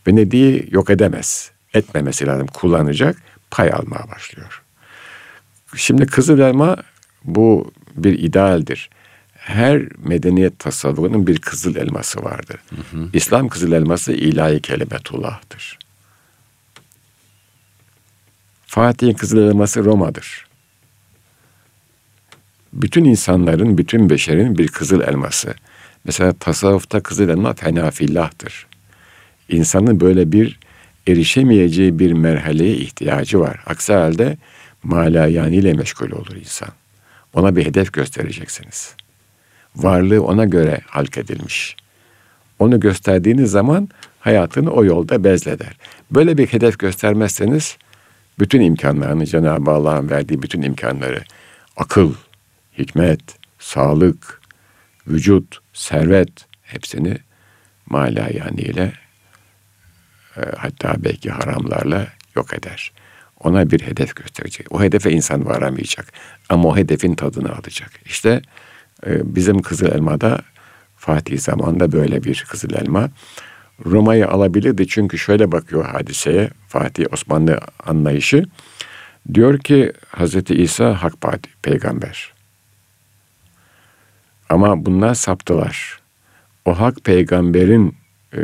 [0.07, 1.51] Venedik'i yok edemez.
[1.75, 2.47] Etmemesi lazım.
[2.47, 3.17] Kullanacak.
[3.51, 4.63] Pay almaya başlıyor.
[5.77, 6.77] Şimdi Kızıl Elma
[7.25, 8.91] bu bir idealdir.
[9.35, 12.61] Her medeniyet tasavvurunun bir kızıl elması vardır.
[12.71, 13.09] Hı hı.
[13.13, 15.79] İslam kızıl elması ilahi kelimetullah'tır.
[18.77, 20.47] Fatih'in kızıl elması Roma'dır.
[22.73, 25.55] Bütün insanların, bütün beşerin bir kızıl elması.
[26.05, 28.67] Mesela tasavvufta kızıl elma fenafillah'tır.
[29.49, 30.59] İnsanın böyle bir
[31.07, 33.61] erişemeyeceği bir merhaleye ihtiyacı var.
[33.67, 34.37] Aksi halde
[34.83, 36.69] malayani ile meşgul olur insan.
[37.35, 38.95] Ona bir hedef göstereceksiniz.
[39.77, 41.77] Varlığı ona göre halk edilmiş.
[42.59, 43.89] Onu gösterdiğiniz zaman
[44.21, 45.77] hayatını o yolda bezleder.
[46.11, 47.77] Böyle bir hedef göstermezseniz
[48.39, 51.25] bütün imkanlarını Cenab-ı Allah'ın verdiği bütün imkanları
[51.77, 52.15] akıl,
[52.79, 53.21] hikmet,
[53.59, 54.41] sağlık,
[55.07, 57.19] vücut, servet hepsini
[57.87, 58.93] malayani ile
[60.37, 62.93] e, hatta belki haramlarla yok eder.
[63.41, 64.73] Ona bir hedef gösterecek.
[64.73, 66.13] O hedefe insan varamayacak.
[66.49, 67.91] Ama o hedefin tadını alacak.
[68.05, 68.43] İşte
[69.07, 70.41] e, bizim Kızıl Elma'da
[70.97, 73.11] Fatih zamanında böyle bir Kızıl Elma.
[73.85, 78.45] Roma'yı alabilirdi çünkü şöyle bakıyor hadiseye Fatih Osmanlı anlayışı.
[79.35, 81.15] Diyor ki Hazreti İsa hak
[81.63, 82.33] peygamber.
[84.49, 86.01] Ama bunlar saptılar.
[86.65, 87.95] O hak peygamberin
[88.35, 88.41] e,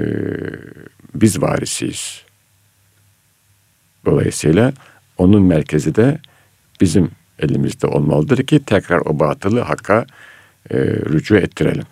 [1.14, 2.23] biz varisiyiz.
[4.05, 4.73] Dolayısıyla
[5.18, 6.21] onun merkezi de
[6.81, 10.07] bizim elimizde olmalıdır ki tekrar o batılı hakka
[10.71, 11.87] e, rücu ettirelim.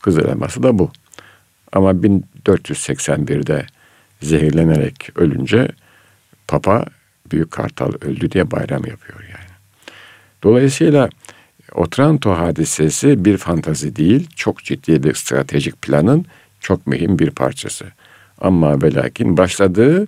[0.00, 0.90] Kızıl elması da bu.
[1.72, 2.02] Ama
[2.48, 3.66] 1481'de
[4.22, 5.68] zehirlenerek ölünce
[6.48, 6.84] Papa
[7.32, 9.48] Büyük Kartal öldü diye bayram yapıyor yani.
[10.42, 11.08] Dolayısıyla
[11.74, 16.26] Otranto hadisesi bir fantazi değil, çok ciddi bir stratejik planın
[16.60, 17.84] çok mühim bir parçası.
[18.40, 20.06] Ama ve lakin başladığı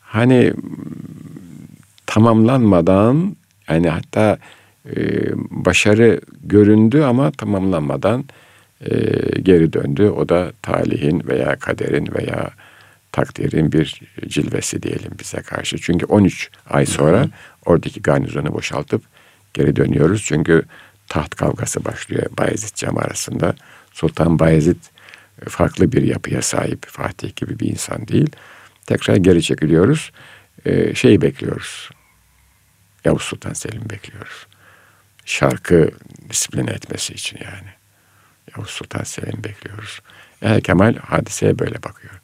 [0.00, 0.52] hani
[2.06, 3.36] tamamlanmadan
[3.68, 4.38] yani hatta
[4.96, 4.96] e,
[5.50, 8.24] başarı göründü ama tamamlanmadan
[8.80, 8.90] e,
[9.40, 10.08] geri döndü.
[10.08, 12.50] O da talihin veya kaderin veya
[13.12, 15.78] takdirin bir cilvesi diyelim bize karşı.
[15.78, 17.28] Çünkü 13 ay sonra
[17.64, 19.02] oradaki garnizonu boşaltıp
[19.54, 20.22] geri dönüyoruz.
[20.24, 20.62] Çünkü
[21.08, 23.54] taht kavgası başlıyor Bayezid Cem arasında.
[23.92, 24.76] Sultan Bayezid
[25.48, 28.30] farklı bir yapıya sahip Fatih gibi bir insan değil.
[28.86, 30.12] Tekrar geri çekiliyoruz.
[30.64, 31.90] Ee, şeyi bekliyoruz.
[33.04, 34.46] Yavuz Sultan Selim bekliyoruz.
[35.24, 35.90] Şarkı
[36.30, 37.75] disipline etmesi için yani.
[38.56, 40.00] Yavuz Sultan Selim bekliyoruz.
[40.42, 42.20] Ehl Kemal hadiseye böyle bakıyor.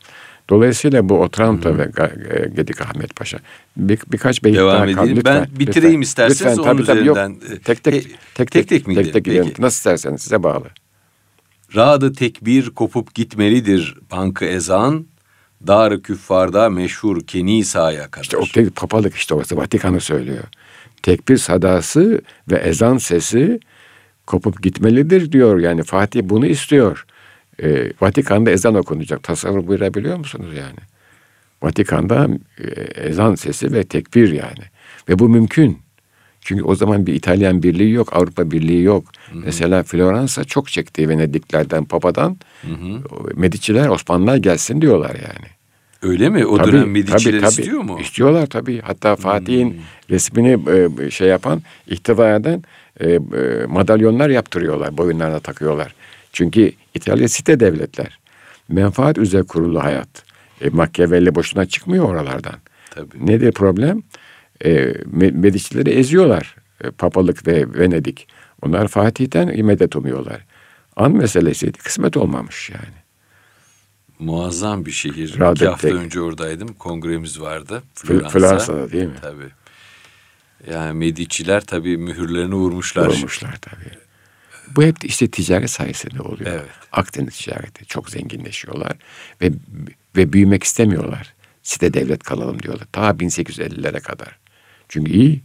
[0.50, 3.38] Dolayısıyla bu Otranto ve e, Gedik Ahmet Paşa
[3.76, 5.11] bir, birkaç beyit Devam daha kaldı.
[5.16, 7.28] Lütfen, ben bitireyim lütfen, isterseniz lütfen, onun tabii, üzerinden.
[7.28, 8.04] Yok, tek tek, tek,
[8.35, 9.52] tek, tek, tek, mi tek, tek gidelim?
[9.58, 10.66] Nasıl isterseniz size bağlı.
[11.76, 15.06] Radı tekbir kopup gitmelidir bankı ezan.
[15.66, 18.22] Dar küffarda meşhur Kenisa'ya kadar.
[18.22, 20.44] İşte o tek papalık işte orası Vatikan'ı söylüyor.
[21.02, 23.61] Tekbir sadası ve ezan sesi
[24.26, 25.58] kopup gitmelidir diyor.
[25.58, 27.04] Yani Fatih bunu istiyor.
[27.62, 29.22] Ee, Vatikan'da ezan okunacak.
[29.22, 30.78] Tasavvur buyurabiliyor musunuz yani?
[31.62, 32.70] Vatikan'da e,
[33.08, 34.64] ezan sesi ve tekbir yani.
[35.08, 35.78] Ve bu mümkün.
[36.40, 39.04] Çünkü o zaman bir İtalyan birliği yok, Avrupa birliği yok.
[39.30, 39.42] Hı hı.
[39.44, 42.37] Mesela Floransa çok çekti Venediklerden, Papadan.
[42.62, 43.02] Hı hı.
[43.35, 45.46] Mediciler, Osmanlılar gelsin diyorlar yani.
[46.02, 46.46] Öyle mi?
[46.46, 47.48] O tabii, dönem Mediciler tabii, tabii.
[47.48, 47.98] istiyor mu?
[48.00, 48.80] İstiyorlar tabii.
[48.80, 49.78] Hatta Fatih'in hmm.
[50.11, 52.62] resmini e, şey yapan, ihtiva eden
[53.00, 53.20] e, e,
[53.68, 54.98] madalyonlar yaptırıyorlar.
[54.98, 55.94] Boyunlarına takıyorlar.
[56.33, 58.18] Çünkü İtalya site devletler.
[58.68, 60.24] Menfaat üzere kurulu hayat.
[60.61, 62.55] E, Machiavelli boşuna çıkmıyor oralardan.
[62.90, 63.26] Tabii.
[63.26, 64.02] Nedir problem?
[64.64, 64.94] E,
[65.33, 66.57] Medicileri eziyorlar.
[66.85, 68.28] E, Papalık ve Venedik.
[68.62, 70.46] Onlar Fatih'ten medet umuyorlar.
[70.96, 71.78] An meselesiydi.
[71.78, 73.02] Kısmet olmamış yani.
[74.18, 75.40] Muazzam bir şehir.
[75.40, 76.68] Radet İki hafta önce oradaydım.
[76.68, 77.83] Kongremiz vardı.
[77.94, 78.28] Floransa.
[78.28, 79.14] Floransa'da değil mi?
[79.22, 79.62] Tabii.
[80.70, 83.07] Yani Mediciler tabii mühürlerini vurmuşlar.
[83.07, 84.03] Vurmuşlar tabii.
[84.77, 86.51] Bu hep işte ticaret sayesinde oluyor.
[86.51, 86.70] Evet.
[86.92, 87.87] Akdeniz ticareti.
[87.87, 88.92] Çok zenginleşiyorlar.
[89.40, 89.51] Ve
[90.16, 91.35] ve büyümek istemiyorlar.
[91.62, 92.87] Site devlet kalalım diyorlar.
[92.92, 94.38] Ta 1850'lere kadar.
[94.88, 95.42] Çünkü iyi.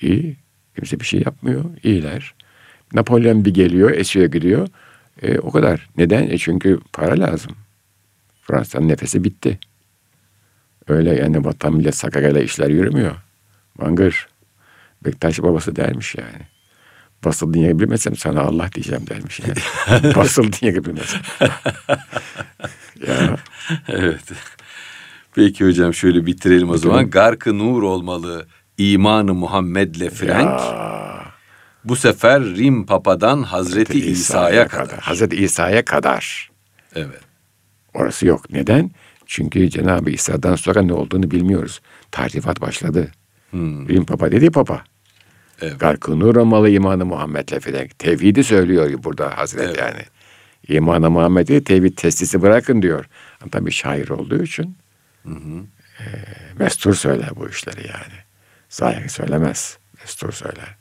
[0.00, 0.36] İyi.
[0.74, 1.64] Kimse bir şey yapmıyor.
[1.82, 2.34] İyiler.
[2.92, 4.68] Napolyon bir geliyor, esiyor gidiyor.
[5.22, 5.88] E, o kadar.
[5.96, 6.28] Neden?
[6.28, 7.56] E çünkü para lazım.
[8.42, 9.58] Fransa'nın nefesi bitti.
[10.88, 13.16] Öyle yani vatan millet sakarayla işler yürümüyor.
[13.78, 14.28] Mangır.
[15.04, 16.46] Bektaş babası dermiş yani.
[17.24, 20.14] Basıl diye bilmesem sana Allah diyeceğim dermiş yani.
[20.16, 21.20] Basıl diye bilmesem.
[23.06, 23.36] ya.
[23.88, 24.24] Evet.
[25.34, 27.10] Peki hocam şöyle bitirelim o zaman.
[27.10, 28.46] Garkı nur olmalı
[28.78, 30.60] imanı Muhammed'le Frank.
[30.60, 31.24] Ya.
[31.84, 34.88] Bu sefer Rim Papa'dan Hazreti, Hazreti İsa'ya kadar.
[34.88, 35.00] kadar.
[35.00, 36.50] Hazreti İsa'ya kadar.
[36.94, 37.20] Evet.
[37.94, 38.50] Orası yok.
[38.50, 38.90] Neden?
[39.26, 41.80] Çünkü Cenab-ı İsa'dan sonra ne olduğunu bilmiyoruz.
[42.10, 43.10] Tarifat başladı.
[43.50, 43.88] Hmm.
[43.88, 44.84] Rim Papa dedi Papa.
[45.62, 45.80] Evet.
[45.80, 47.88] Garkunu Romalı imanı Muhammed'le filan.
[47.88, 49.78] Tevhidi söylüyor burada Hazreti evet.
[49.78, 50.02] yani.
[50.68, 53.04] İmanı Muhammed'i tevhid testisi bırakın diyor.
[53.40, 54.76] Ama tabii şair olduğu için
[55.22, 55.64] hı hı.
[56.00, 56.06] E,
[56.58, 58.20] mestur söyler bu işleri yani.
[58.68, 59.78] Zahir söylemez.
[60.00, 60.76] Mestur söyler.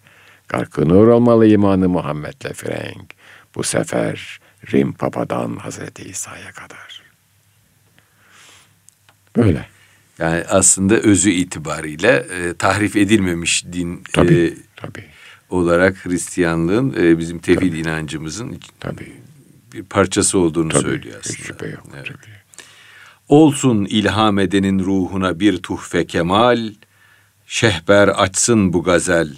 [0.48, 3.14] Garkı nur olmalı imanı Muhammed'le frenk.
[3.56, 4.40] Bu sefer
[4.72, 7.04] Rim Papa'dan Hazreti İsa'ya kadar.
[9.38, 9.66] Böyle.
[10.20, 15.06] Yani aslında özü itibariyle e, tahrif edilmemiş din tabii, e, tabii.
[15.50, 17.80] olarak Hristiyanlığın e, bizim tevhid tabii.
[17.80, 19.14] inancımızın tabii.
[19.74, 21.38] bir parçası olduğunu tabii, söylüyor aslında.
[21.38, 21.84] Hiç şüphe yok.
[21.96, 22.06] Evet.
[22.06, 22.40] Tabii.
[23.30, 26.74] Olsun ilham edenin ruhuna bir tuhfe kemal,
[27.46, 29.30] şehber açsın bu gazel,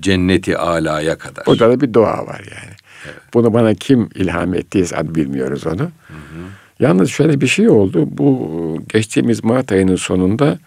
[0.00, 1.46] cenneti alaya kadar.
[1.46, 2.74] Burada da bir dua var yani.
[3.04, 3.20] Evet.
[3.34, 5.80] Bunu bana kim ilham ettiyse bilmiyoruz onu.
[5.82, 6.44] Hı hı.
[6.84, 8.06] Yalnız şöyle bir şey oldu.
[8.10, 10.58] Bu geçtiğimiz Mart ayının sonunda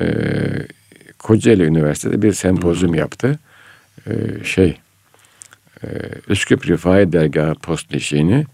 [0.00, 0.06] e,
[1.18, 3.38] Kocaeli Üniversitesi'de bir sempozyum yaptı.
[4.06, 4.78] E, şey,
[5.84, 5.86] e,
[6.28, 8.46] Üsküp Rifai Dergahı Postneşiğini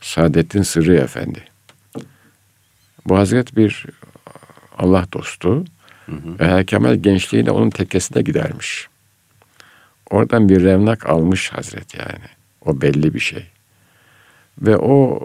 [0.00, 1.44] Saadettin Sırrı Efendi.
[3.06, 3.86] Bu hazret bir
[4.78, 5.64] Allah dostu.
[6.06, 6.58] Hı hı.
[6.58, 8.88] Ve Kemal gençliğinde onun tekkesine gidermiş.
[10.10, 12.28] Oradan bir revnak almış Hazret yani.
[12.64, 13.53] O belli bir şey.
[14.58, 15.20] Ve o,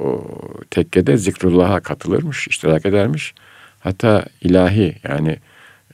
[0.70, 3.34] tekkede zikrullah'a katılırmış, iştirak edermiş.
[3.80, 5.38] Hatta ilahi yani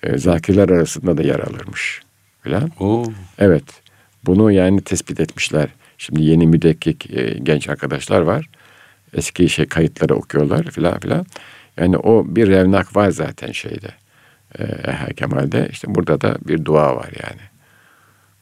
[0.04, 2.02] e, zakirler arasında da yer alırmış.
[2.44, 2.72] Falan.
[2.80, 3.04] Oo.
[3.40, 3.64] Evet.
[4.26, 5.70] Bunu yani tespit etmişler.
[5.98, 8.50] Şimdi yeni müdekkik e, genç arkadaşlar var.
[9.14, 11.26] Eski şey kayıtları okuyorlar filan filan.
[11.78, 13.90] Yani o bir revnak var zaten şeyde.
[14.60, 15.68] E, Kemal'de.
[15.72, 17.42] İşte burada da bir dua var yani.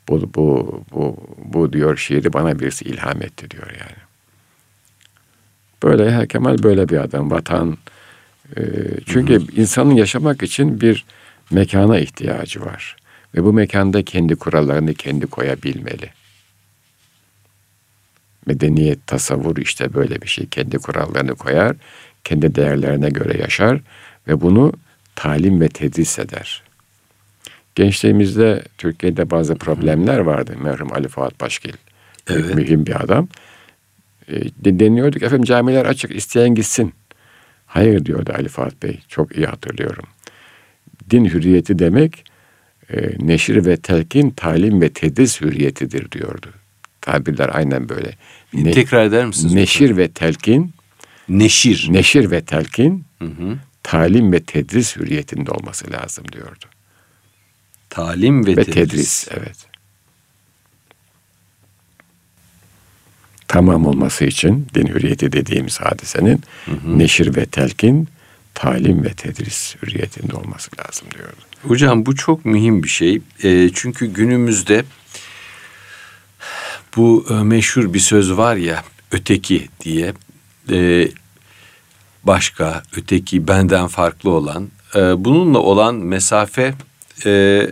[0.10, 4.13] Bu, bu, bu, bu diyor şiiri bana birisi ilham etti diyor yani.
[5.84, 7.32] Böyle ya Kemal böyle bir adam.
[7.32, 7.78] Vatan.
[8.58, 8.62] E,
[9.06, 9.62] çünkü hı hı.
[9.62, 11.06] insanın yaşamak için bir
[11.52, 12.96] mekana ihtiyacı var.
[13.36, 16.10] Ve bu mekanda kendi kurallarını kendi koyabilmeli.
[18.46, 20.46] Medeniyet, tasavvur işte böyle bir şey.
[20.46, 21.76] Kendi kurallarını koyar,
[22.24, 23.82] kendi değerlerine göre yaşar
[24.28, 24.74] ve bunu
[25.16, 26.64] talim ve tedris eder.
[27.76, 30.56] Gençliğimizde Türkiye'de bazı problemler vardı.
[30.62, 31.74] Merhum Ali Fuat Başgil.
[32.30, 32.56] Evet.
[32.56, 33.28] Mühim bir adam.
[34.28, 36.94] E, deniyorduk efendim camiler açık isteyen gitsin.
[37.66, 39.00] Hayır diyordu Ali Fuat Bey.
[39.08, 40.06] Çok iyi hatırlıyorum.
[41.10, 42.26] Din hürriyeti demek
[42.94, 46.48] e, neşir ve telkin, talim ve tedris hürriyetidir diyordu.
[47.02, 48.16] Tabirler aynen böyle.
[48.54, 49.54] Ne, Tekrar eder misiniz?
[49.54, 49.98] Neşir lütfen?
[49.98, 50.74] ve telkin.
[51.30, 51.88] Neşir.
[51.90, 53.06] Neşir ve telkin.
[53.20, 53.58] Hı hı.
[53.84, 56.66] Talim ve tedris hürriyetinde olması lazım diyordu.
[57.90, 58.74] Talim ve, ve tedris.
[58.74, 59.28] tedris.
[59.32, 59.73] Evet.
[63.54, 67.00] Tamam olması için din hürriyeti dediğimiz hadisenin hı hı.
[67.00, 68.08] neşir ve telkin,
[68.54, 71.36] talim ve tedris hürriyetinde olması lazım diyordu.
[71.68, 73.22] Hocam bu çok mühim bir şey.
[73.44, 74.84] E, çünkü günümüzde
[76.96, 80.14] bu e, meşhur bir söz var ya öteki diye
[80.72, 81.08] e,
[82.24, 86.74] başka, öteki, benden farklı olan e, bununla olan mesafe
[87.26, 87.66] e,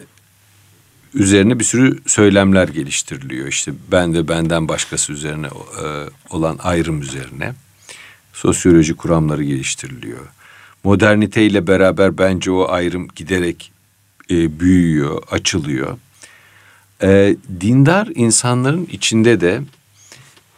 [1.14, 3.48] üzerine bir sürü söylemler geliştiriliyor.
[3.48, 5.86] İşte ben ve benden başkası üzerine e,
[6.30, 7.54] olan ayrım üzerine
[8.34, 10.28] sosyoloji kuramları geliştiriliyor.
[10.84, 13.72] Moderniteyle beraber bence o ayrım giderek
[14.30, 15.98] e, büyüyor, açılıyor.
[17.04, 19.62] E, dindar insanların içinde de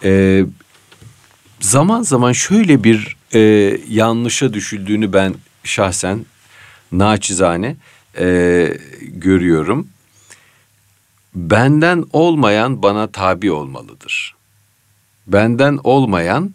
[0.03, 0.43] e,
[1.59, 3.39] zaman zaman şöyle bir e,
[3.89, 6.25] yanlışa düşüldüğünü ben şahsen
[6.91, 7.75] naçizane
[8.17, 9.87] e, görüyorum.
[11.35, 14.35] Benden olmayan bana tabi olmalıdır.
[15.27, 16.53] Benden olmayan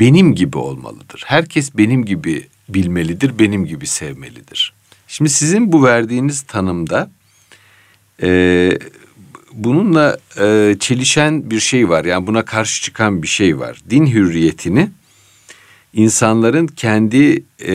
[0.00, 1.24] benim gibi olmalıdır.
[1.26, 4.72] Herkes benim gibi bilmelidir, benim gibi sevmelidir.
[5.08, 7.10] Şimdi sizin bu verdiğiniz tanımda
[8.22, 8.70] e,
[9.52, 12.04] bununla e, çelişen bir şey var.
[12.04, 13.80] Yani buna karşı çıkan bir şey var.
[13.90, 14.90] Din hürriyetini
[15.92, 17.74] insanların kendi e,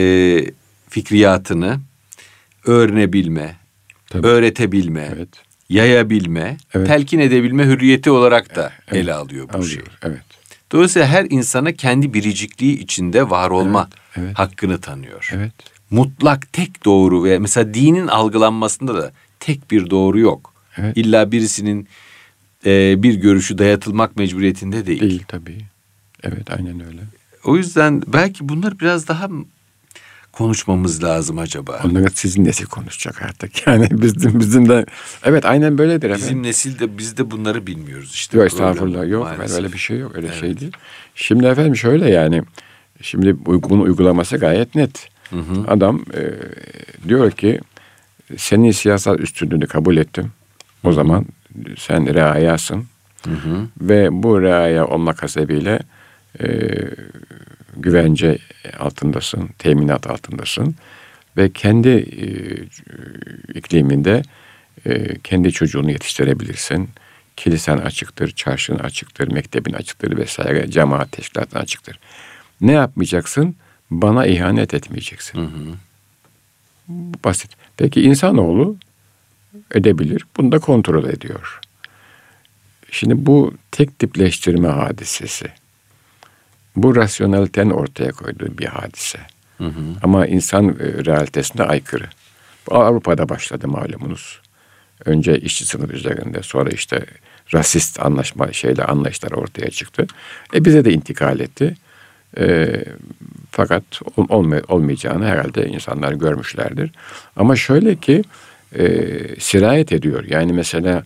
[0.88, 1.80] fikriyatını
[2.64, 3.56] öğrenebilme,
[4.06, 4.26] Tabii.
[4.26, 5.28] öğretebilme, evet.
[5.68, 6.86] Yayabilme, evet.
[6.86, 9.02] telkin edebilme hürriyeti olarak da evet.
[9.02, 9.70] ele alıyor bu alıyor.
[9.70, 9.82] şey.
[10.02, 10.22] Evet.
[10.72, 14.26] Dolayısıyla her insana kendi biricikliği içinde var olma evet.
[14.26, 14.38] Evet.
[14.38, 15.30] hakkını tanıyor.
[15.32, 15.52] Evet.
[15.90, 20.54] Mutlak tek doğru ve mesela dinin algılanmasında da tek bir doğru yok.
[20.76, 20.96] Evet.
[20.96, 21.88] İlla birisinin
[22.66, 25.00] e, bir görüşü dayatılmak mecburiyetinde değil.
[25.00, 25.58] Değil tabii.
[26.22, 27.00] Evet aynen öyle.
[27.44, 29.28] O yüzden belki bunlar biraz daha
[30.34, 31.80] konuşmamız lazım acaba?
[31.84, 33.66] Onları sizin nesil konuşacak artık.
[33.66, 34.86] Yani bizim bizim de
[35.24, 36.26] evet aynen böyledir efendim.
[36.26, 38.38] Bizim nesil de biz de bunları bilmiyoruz işte.
[38.38, 39.56] Yok estağfurullah yok maalesef.
[39.56, 40.40] öyle bir şey yok öyle evet.
[40.40, 40.72] şey değil.
[41.14, 42.42] Şimdi efendim şöyle yani
[43.00, 45.08] şimdi bunun uygulaması gayet net.
[45.30, 45.64] Hı hı.
[45.68, 46.22] Adam e,
[47.08, 47.60] diyor ki
[48.36, 50.32] senin siyasal üstünlüğünü kabul ettim.
[50.84, 51.26] O zaman
[51.78, 52.84] sen reayasın.
[53.24, 53.66] Hı hı.
[53.80, 55.80] Ve bu reaya olmak hasebiyle
[56.42, 56.46] e,
[57.76, 58.38] güvence
[58.78, 60.74] altındasın, teminat altındasın
[61.36, 62.26] ve kendi e,
[63.58, 64.22] ikliminde
[64.86, 66.88] e, kendi çocuğunu yetiştirebilirsin.
[67.36, 71.98] Kilisen açıktır, çarşın açıktır, mektebin açıktır vesaire, cemaat teşkilatın açıktır.
[72.60, 73.56] Ne yapmayacaksın?
[73.90, 75.38] Bana ihanet etmeyeceksin.
[75.38, 75.76] Hı hı.
[77.24, 77.50] Basit.
[77.76, 78.76] Peki insanoğlu
[79.74, 80.26] edebilir.
[80.36, 81.60] Bunu da kontrol ediyor.
[82.90, 85.46] Şimdi bu tek tipleştirme hadisesi.
[86.76, 89.18] Bu rasyonelitenin ortaya koyduğu bir hadise.
[89.58, 89.80] Hı hı.
[90.02, 92.06] Ama insan e, realitesine aykırı.
[92.70, 94.40] Bu Avrupa'da başladı malumunuz.
[95.04, 97.06] Önce işçi sınıf üzerinde sonra işte
[97.54, 100.06] rasist anlaşma şeyle anlayışlar ortaya çıktı.
[100.54, 101.76] E bize de intikal etti.
[102.38, 102.74] E,
[103.50, 103.84] fakat
[104.28, 106.90] olmay olmayacağını herhalde insanlar görmüşlerdir.
[107.36, 108.22] Ama şöyle ki
[108.78, 109.08] e,
[109.38, 110.24] sirayet ediyor.
[110.28, 111.04] Yani mesela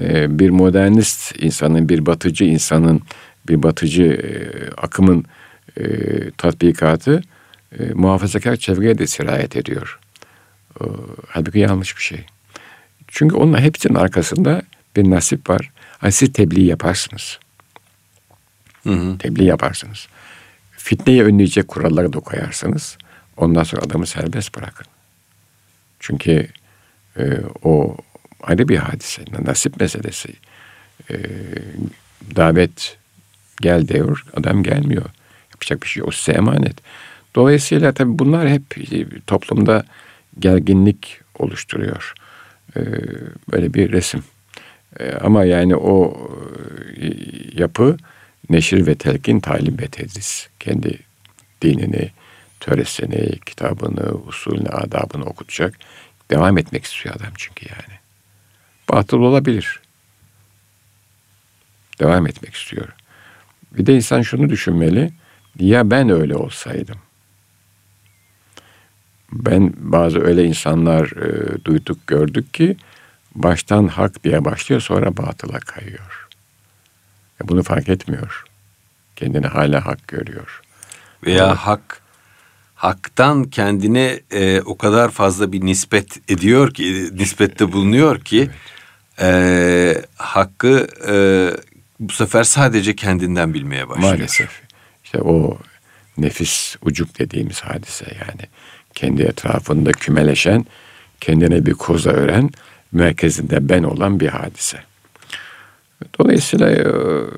[0.00, 3.00] e, bir modernist insanın, bir batıcı insanın
[3.48, 4.30] bir batıcı e,
[4.80, 5.24] akımın
[5.76, 5.84] e,
[6.30, 7.22] tatbikatı
[7.78, 9.98] e, muhafazakar çevreye de sirayet ediyor.
[10.80, 10.84] E,
[11.28, 12.24] halbuki yanlış bir şey.
[13.08, 14.62] Çünkü onun hepsinin arkasında
[14.96, 15.70] bir nasip var.
[15.98, 17.38] Hani siz tebliğ yaparsınız.
[18.82, 19.18] Hı hı.
[19.18, 20.08] Tebliğ yaparsınız.
[20.70, 22.98] Fitneyi önleyecek kuralları da koyarsınız.
[23.36, 24.86] Ondan sonra adamı serbest bırakın.
[26.00, 26.48] Çünkü
[27.18, 27.22] e,
[27.62, 27.96] o
[28.42, 29.24] ayrı bir hadise.
[29.44, 30.34] Nasip meselesi.
[31.10, 31.16] E,
[32.36, 32.98] davet
[33.60, 34.24] Gel diyor.
[34.36, 35.04] Adam gelmiyor.
[35.50, 36.14] Yapacak bir şey yok.
[36.14, 36.76] Size emanet.
[37.34, 39.84] Dolayısıyla tabii bunlar hep e, toplumda
[40.38, 42.14] gerginlik oluşturuyor.
[42.76, 42.80] Ee,
[43.52, 44.24] böyle bir resim.
[45.00, 46.16] Ee, ama yani o
[46.96, 47.06] e,
[47.52, 47.96] yapı
[48.50, 50.48] neşir ve telkin, talim ve tedris.
[50.60, 50.98] Kendi
[51.62, 52.10] dinini,
[52.60, 55.78] töresini, kitabını, usulünü, adabını okutacak.
[56.30, 57.98] Devam etmek istiyor adam çünkü yani.
[58.88, 59.80] Batıl olabilir.
[62.00, 62.88] Devam etmek istiyor.
[63.78, 65.12] Bir de insan şunu düşünmeli.
[65.58, 66.98] Ya ben öyle olsaydım.
[69.32, 72.76] Ben bazı öyle insanlar e, duyduk gördük ki
[73.34, 76.28] baştan hak diye başlıyor sonra batıla kayıyor.
[77.40, 78.44] Ya bunu fark etmiyor.
[79.16, 80.60] Kendini hala hak görüyor.
[81.26, 82.02] Veya Ama, hak
[82.74, 88.50] haktan kendine e, o kadar fazla bir nispet ediyor ki nispette bulunuyor ki
[89.18, 89.96] evet.
[89.98, 91.14] e, hakkı e,
[92.02, 94.10] bu sefer sadece kendinden bilmeye başlıyor.
[94.10, 94.62] Maalesef.
[95.04, 95.58] İşte o
[96.18, 98.42] nefis ucuk dediğimiz hadise yani.
[98.94, 100.66] Kendi etrafında kümeleşen,
[101.20, 102.50] kendine bir koza öğren,
[102.92, 104.78] merkezinde ben olan bir hadise.
[106.18, 106.84] Dolayısıyla e,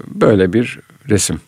[0.06, 1.40] böyle bir resim.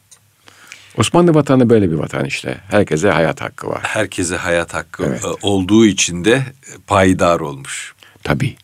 [0.96, 2.60] Osmanlı vatanı böyle bir vatan işte.
[2.70, 3.80] Herkese hayat hakkı var.
[3.82, 5.24] Herkese hayat hakkı evet.
[5.24, 6.42] E, olduğu için de
[6.86, 7.94] payidar olmuş.
[8.22, 8.56] Tabii.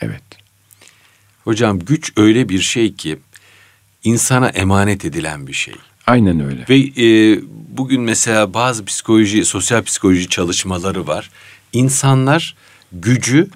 [0.00, 0.22] Evet.
[1.44, 3.18] Hocam güç öyle bir şey ki
[4.04, 5.74] insana emanet edilen bir şey.
[6.06, 6.64] Aynen öyle.
[6.68, 11.30] Ve e, bugün mesela bazı psikoloji, sosyal psikoloji çalışmaları var.
[11.72, 12.54] İnsanlar
[12.92, 13.48] gücü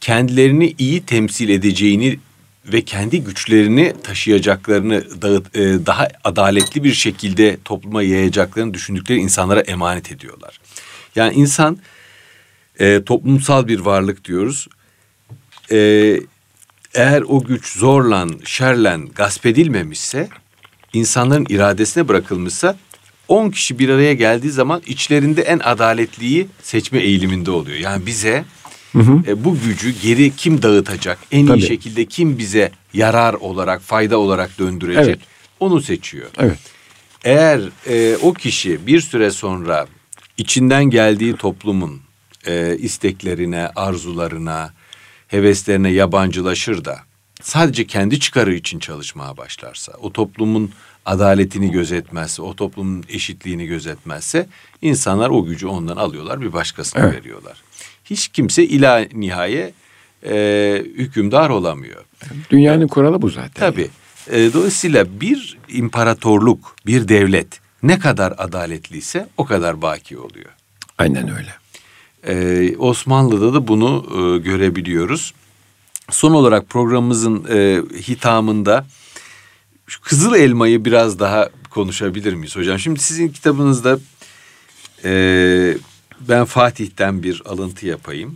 [0.00, 2.18] kendilerini iyi temsil edeceğini
[2.66, 10.12] ve kendi güçlerini taşıyacaklarını dağıt, e, daha adaletli bir şekilde topluma yayacaklarını düşündükleri insanlara emanet
[10.12, 10.60] ediyorlar.
[11.16, 11.78] Yani insan
[12.80, 14.68] e, toplumsal bir varlık diyoruz.
[15.72, 16.20] E,
[16.94, 20.28] eğer o güç zorlan, şerlen, gasp edilmemişse,
[20.92, 22.76] insanların iradesine bırakılmışsa
[23.28, 27.78] 10 kişi bir araya geldiği zaman içlerinde en adaletliyi seçme eğiliminde oluyor.
[27.78, 28.44] Yani bize
[28.92, 29.22] hı hı.
[29.26, 31.18] E, bu gücü geri kim dağıtacak?
[31.32, 31.58] En Tabii.
[31.60, 35.06] iyi şekilde kim bize yarar olarak, fayda olarak döndürecek?
[35.06, 35.18] Evet.
[35.60, 36.30] Onu seçiyor.
[36.38, 36.58] Evet.
[37.24, 39.86] Eğer e, o kişi bir süre sonra
[40.36, 42.00] içinden geldiği toplumun
[42.46, 44.72] e, isteklerine, arzularına,
[45.32, 47.00] heveslerine yabancılaşır da
[47.42, 50.70] sadece kendi çıkarı için çalışmaya başlarsa, o toplumun
[51.04, 54.46] adaletini gözetmezse, o toplumun eşitliğini gözetmezse
[54.82, 57.14] insanlar o gücü ondan alıyorlar bir başkasına evet.
[57.14, 57.56] veriyorlar.
[58.04, 59.72] Hiç kimse ila nihaye
[60.26, 62.04] e, hükümdar olamıyor.
[62.50, 63.72] Dünyanın kuralı bu zaten.
[63.72, 63.90] Tabii.
[64.30, 70.50] E, dolayısıyla bir imparatorluk, bir devlet ne kadar adaletliyse o kadar baki oluyor.
[70.98, 71.61] Aynen öyle.
[72.26, 75.34] Ee, Osmanlı'da da bunu e, görebiliyoruz.
[76.10, 78.86] Son olarak programımızın e, hitamında
[79.86, 82.78] şu Kızıl Elma'yı biraz daha konuşabilir miyiz hocam?
[82.78, 83.98] Şimdi sizin kitabınızda
[85.04, 85.12] e,
[86.20, 88.34] ben Fatih'ten bir alıntı yapayım.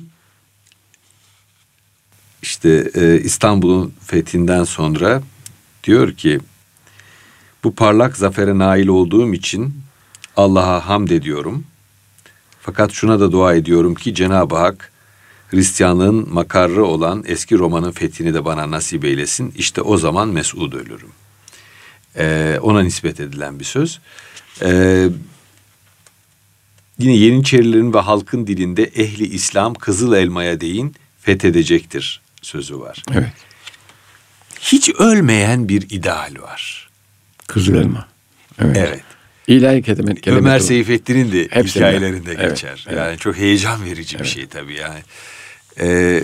[2.43, 5.23] İşte e, İstanbul'un fethinden sonra
[5.85, 6.41] diyor ki
[7.65, 9.75] bu parlak zafere nail olduğum için
[10.37, 11.65] Allah'a hamd ediyorum.
[12.67, 14.93] Fakat şuna da dua ediyorum ki Cenab-ı Hak
[15.49, 19.55] Hristiyanlığın makarrı olan eski Roma'nın fethini de bana nasip eylesin.
[19.57, 21.11] İşte o zaman mesud ölürüm.
[22.17, 24.01] Ee, ona nispet edilen bir söz.
[24.63, 25.09] Ee,
[26.99, 33.03] yine Yeniçerilerin ve halkın dilinde ehli İslam kızıl elmaya değin fethedecektir sözü var.
[33.13, 33.33] Evet.
[34.61, 36.91] Hiç ölmeyen bir ideal var.
[37.47, 38.09] Kızıl elma.
[38.59, 38.77] Evet.
[38.77, 39.16] evet.
[39.47, 41.87] İlahi kelime, kelime Ömer Seyfettin'in de Hepsinde.
[41.87, 42.87] hikayelerinde evet, geçer.
[42.89, 42.99] Evet.
[42.99, 44.25] Yani çok heyecan verici evet.
[44.25, 45.01] bir şey tabii yani.
[45.81, 46.23] Ee,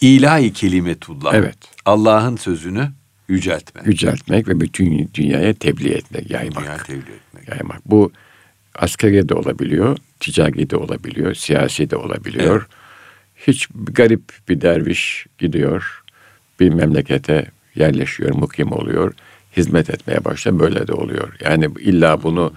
[0.00, 1.34] ilahi kelimetullah.
[1.34, 1.58] Evet.
[1.84, 2.90] Allah'ın sözünü
[3.28, 3.86] yüceltmek.
[3.86, 6.62] Yüceltmek ve bütün dünyaya tebliğ etmek, yaymak.
[6.62, 7.48] Dünyaya tebliğ etmek.
[7.48, 7.90] Yaymak.
[7.90, 8.12] Bu
[8.74, 12.56] askeri de olabiliyor, ticari de olabiliyor, siyasi de olabiliyor.
[12.56, 13.46] Evet.
[13.46, 16.02] Hiç garip bir derviş gidiyor,
[16.60, 19.14] bir memlekete yerleşiyor, mukim oluyor
[19.56, 21.36] hizmet etmeye başla böyle de oluyor.
[21.40, 22.52] Yani illa bunu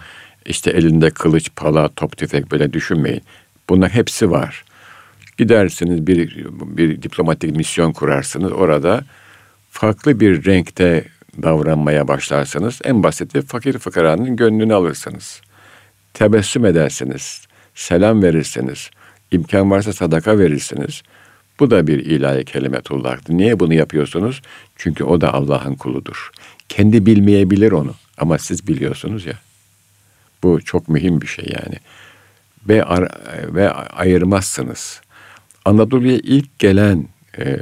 [0.45, 3.21] işte elinde kılıç, pala, top, tüfek böyle düşünmeyin.
[3.69, 4.63] Bunlar hepsi var.
[5.37, 8.51] Gidersiniz bir, bir diplomatik misyon kurarsınız.
[8.51, 9.03] Orada
[9.69, 11.05] farklı bir renkte
[11.43, 12.79] davranmaya başlarsınız.
[12.83, 15.41] En basiti fakir fıkaranın gönlünü alırsınız.
[16.13, 17.41] Tebessüm edersiniz.
[17.75, 18.89] Selam verirsiniz.
[19.31, 21.01] imkan varsa sadaka verirsiniz.
[21.59, 23.33] Bu da bir ilahi kelimetullah'tır.
[23.33, 24.41] Niye bunu yapıyorsunuz?
[24.75, 26.31] Çünkü o da Allah'ın kuludur.
[26.79, 29.33] Kendi bilmeyebilir onu ama siz biliyorsunuz ya.
[30.43, 31.75] Bu çok mühim bir şey yani.
[32.67, 33.09] Ve, ar-
[33.55, 35.01] ve ayırmazsınız.
[35.65, 37.07] Anadolu'ya ilk gelen
[37.37, 37.57] e,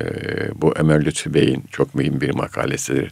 [0.55, 3.11] bu Ömer Lütfü Bey'in çok mühim bir makalesidir.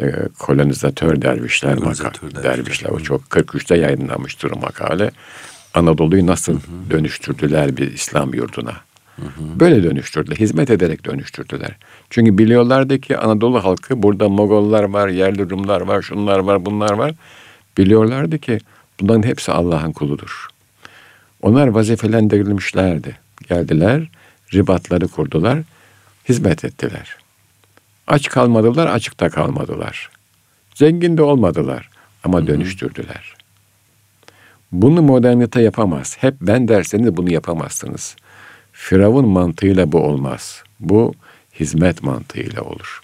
[0.00, 2.90] E, kolonizatör dervişler, kolonizatör maka- dervişler.
[2.90, 5.10] O çok 43'te yayınlanmıştır o makale.
[5.74, 6.90] Anadolu'yu nasıl hı hı.
[6.90, 8.76] dönüştürdüler bir İslam yurduna.
[9.38, 10.36] Böyle dönüştürdüler.
[10.36, 11.76] Hizmet ederek dönüştürdüler.
[12.10, 17.12] Çünkü biliyorlardı ki Anadolu halkı burada Mogollar var, yerli Rumlar var, şunlar var, bunlar var.
[17.78, 18.58] Biliyorlardı ki
[19.00, 20.48] bunların hepsi Allah'ın kuludur.
[21.42, 23.16] Onlar vazifelendirilmişlerdi.
[23.48, 24.08] Geldiler,
[24.54, 25.58] ribatları kurdular,
[26.28, 27.16] hizmet ettiler.
[28.06, 30.10] Aç kalmadılar, açıkta kalmadılar.
[30.74, 31.90] Zengin de olmadılar
[32.24, 33.34] ama dönüştürdüler.
[34.72, 36.16] Bunu modernite yapamaz.
[36.20, 38.16] Hep ben derseniz bunu yapamazsınız.
[38.80, 40.62] Firavun mantığıyla bu olmaz.
[40.80, 41.14] Bu
[41.60, 43.00] hizmet mantığıyla olur.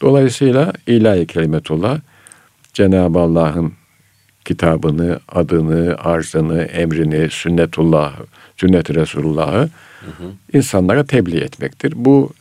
[0.00, 2.00] Dolayısıyla ilahi kelimetullah
[2.74, 3.72] Cenab-ı Allah'ın
[4.44, 8.14] kitabını, adını, arzını, emrini, sünnetullah,
[8.56, 9.68] sünnet-i Resulullah'ı
[10.52, 11.92] insanlara tebliğ etmektir.
[11.96, 12.32] Bu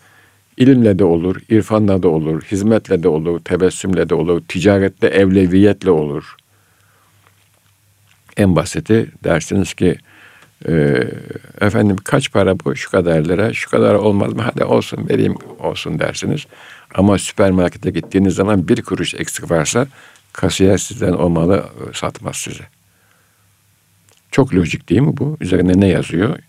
[0.58, 6.36] ilimle de olur, irfanla da olur, hizmetle de olur, tebessümle de olur, ticaretle, evleviyetle olur.
[8.38, 9.98] En basiti dersiniz ki
[10.68, 11.04] ee,
[11.62, 12.76] efendim kaç para bu?
[12.76, 13.54] Şu kadar lira.
[13.54, 14.42] Şu kadar olmaz mı?
[14.42, 16.48] Hadi olsun vereyim olsun dersiniz.
[16.96, 19.88] Ama süpermarkete gittiğiniz zaman bir kuruş eksik varsa
[20.34, 22.64] kasiyer sizden o malı e, satmaz size.
[24.32, 25.38] Çok lojik değil mi bu?
[25.42, 26.40] Üzerine ne yazıyor?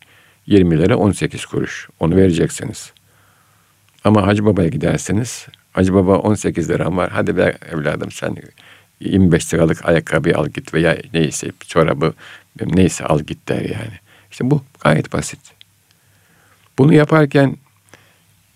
[0.46, 1.88] 20 lira 18 kuruş.
[2.00, 2.92] Onu vereceksiniz.
[4.04, 7.10] Ama Hacı Baba'ya giderseniz Hacı Baba 18 lira var.
[7.12, 8.36] Hadi be evladım sen
[9.00, 12.14] 25 liralık ayakkabı al git veya neyse çorabı
[12.66, 13.98] neyse al git der yani.
[14.30, 15.40] İşte bu gayet basit.
[16.78, 17.56] Bunu yaparken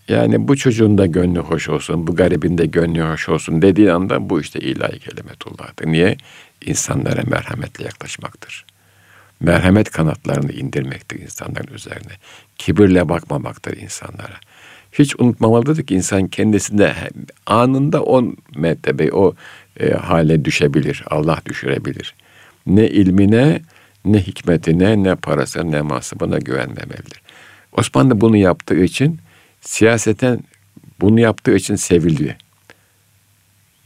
[0.09, 4.31] Yani bu çocuğun da gönlü hoş olsun, bu garibin de gönlü hoş olsun dediği anda
[4.31, 5.87] bu işte ilahi kelimetullah'tır.
[5.87, 6.17] Niye?
[6.65, 8.65] İnsanlara merhametle yaklaşmaktır.
[9.41, 12.13] Merhamet kanatlarını indirmektir insanların üzerine.
[12.59, 14.37] Kibirle bakmamaktır insanlara.
[14.93, 16.95] Hiç unutmamalıdır ki insan kendisinde
[17.47, 18.25] anında o
[18.57, 19.35] mertebe, o
[19.81, 21.05] e, hale düşebilir.
[21.07, 22.14] Allah düşürebilir.
[22.66, 23.61] Ne ilmine,
[24.05, 27.22] ne hikmetine, ne parasına, ne masabına güvenmemelidir.
[27.72, 29.20] Osmanlı bunu yaptığı için
[29.61, 30.41] siyaseten
[31.01, 32.37] bunu yaptığı için sevildi.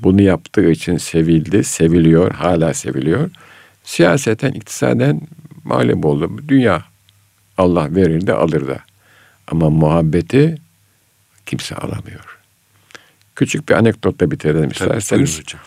[0.01, 3.31] Bunu yaptığı için sevildi, seviliyor, hala seviliyor.
[3.85, 5.21] Siyaseten, iktisaden
[5.65, 6.39] mağlup oldu.
[6.49, 6.85] Dünya
[7.59, 8.79] Allah verir de alır da.
[9.47, 10.55] Ama muhabbeti
[11.47, 12.39] kimse alamıyor.
[13.37, 15.39] Küçük bir anekdotla bitirelim isterseniz.
[15.39, 15.61] hocam.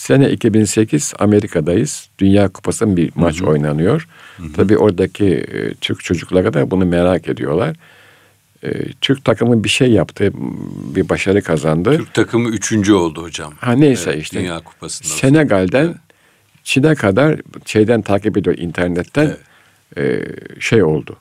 [0.00, 2.08] Sene 2008 Amerika'dayız.
[2.18, 3.48] Dünya Kupası'nın bir maç hı hı.
[3.48, 4.08] oynanıyor.
[4.36, 4.52] Hı hı.
[4.52, 7.76] Tabii oradaki e, Türk çocukları da bunu merak ediyorlar.
[8.62, 10.32] E, Türk takımı bir şey yaptı,
[10.94, 11.96] bir başarı kazandı.
[11.96, 13.52] Türk takımı üçüncü oldu hocam.
[13.60, 14.40] Ha neyse evet, işte.
[14.40, 15.08] Dünya Kupası'nda.
[15.08, 15.96] Senegal'den evet.
[16.64, 19.36] Çin'e kadar şeyden takip ediyor internetten
[19.96, 20.26] evet.
[20.56, 21.16] e, şey oldu.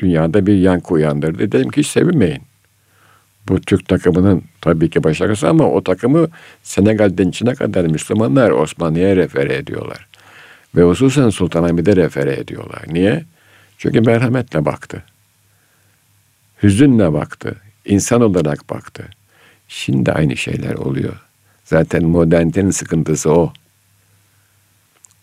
[0.00, 1.52] Dünyada bir yankı uyandırdı.
[1.52, 2.42] Dedim ki hiç sevinmeyin.
[3.48, 6.28] Bu Türk takımının tabii ki başarısı ama o takımı
[6.62, 10.06] Senegal'den Çin'e kadar Müslümanlar Osmanlı'ya refere ediyorlar.
[10.76, 12.82] Ve hususen Sultanahmet'e refere ediyorlar.
[12.88, 13.24] Niye?
[13.78, 15.02] Çünkü merhametle baktı.
[16.62, 17.56] Hüzünle baktı.
[17.84, 19.04] insan olarak baktı.
[19.68, 21.16] Şimdi aynı şeyler oluyor.
[21.64, 23.52] Zaten modernitenin sıkıntısı o.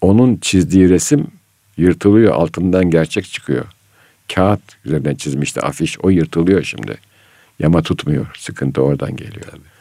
[0.02, 1.28] Onun çizdiği resim
[1.78, 3.66] yırtılıyor, altından gerçek çıkıyor.
[4.34, 6.98] Kağıt üzerinden çizmişti afiş, o yırtılıyor şimdi.
[7.60, 9.46] Yama tutmuyor, sıkıntı oradan geliyor.
[9.52, 9.74] Tabii.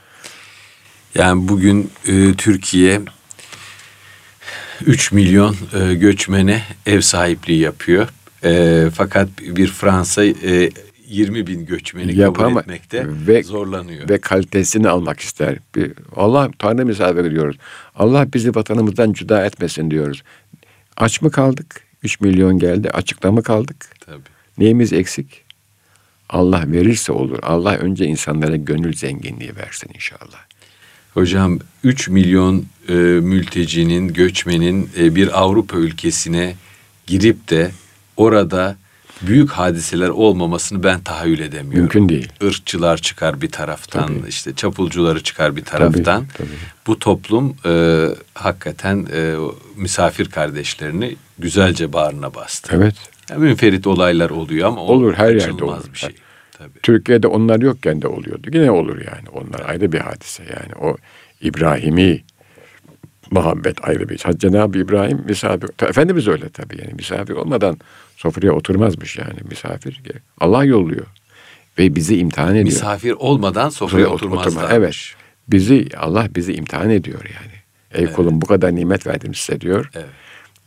[1.14, 3.00] Yani bugün e, Türkiye
[4.86, 8.08] 3 milyon e, göçmene ev sahipliği yapıyor.
[8.44, 10.70] E, fakat bir Fransa e,
[11.08, 14.08] 20 bin göçmeni Yapama, kabul etmekte ve, zorlanıyor.
[14.08, 15.58] Ve kalitesini almak ister.
[15.76, 17.56] Bir, Allah Tanrı misafir ediyoruz.
[17.94, 20.22] Allah bizi vatanımızdan cüda etmesin diyoruz.
[20.96, 21.80] Aç mı kaldık?
[22.02, 22.90] 3 milyon geldi.
[22.90, 23.88] Açıkta mı kaldık?
[24.06, 24.22] Tabii.
[24.58, 25.44] Neyimiz eksik?
[26.32, 27.38] Allah verirse olur.
[27.42, 30.38] Allah önce insanlara gönül zenginliği versin inşallah.
[31.14, 36.54] Hocam 3 milyon e, mültecinin, göçmenin e, bir Avrupa ülkesine
[37.06, 37.70] girip de
[38.16, 38.76] orada
[39.22, 41.80] büyük hadiseler olmamasını ben tahayyül edemiyorum.
[41.80, 42.28] Mümkün değil.
[42.40, 44.28] Irkçılar çıkar bir taraftan, tabii.
[44.28, 46.02] işte çapulcuları çıkar bir taraftan.
[46.04, 46.58] Tabii, tabii.
[46.86, 49.34] Bu toplum e, hakikaten e,
[49.76, 52.76] misafir kardeşlerini güzelce bağrına bastı.
[52.76, 52.94] Evet.
[53.32, 55.92] Yani münferit olaylar oluyor ama olur her yerde olur.
[55.92, 56.14] bir şey.
[56.58, 56.78] Tabii.
[56.82, 58.48] Türkiye'de onlar yokken de oluyordu.
[58.52, 59.28] Yine olur yani.
[59.32, 60.74] Onlar ayrı bir hadise yani.
[60.80, 60.96] O
[61.40, 62.22] İbrahim'i
[63.30, 64.18] muhabbet ayrı bir.
[64.18, 64.32] Şey.
[64.32, 65.70] Cenab-ı İbrahim misafir.
[65.88, 67.76] Efendimiz öyle tabii yani misafir olmadan
[68.16, 70.02] sofraya oturmazmış yani misafir.
[70.40, 71.06] Allah yolluyor
[71.78, 72.64] ve bizi imtihan ediyor.
[72.64, 74.70] Misafir olmadan sofraya oturmazlar.
[74.70, 74.96] Evet.
[75.48, 77.52] Bizi Allah bizi imtihan ediyor yani.
[77.92, 78.16] Ey evet.
[78.16, 79.90] kulum bu kadar nimet verdim size diyor.
[79.94, 80.06] Evet.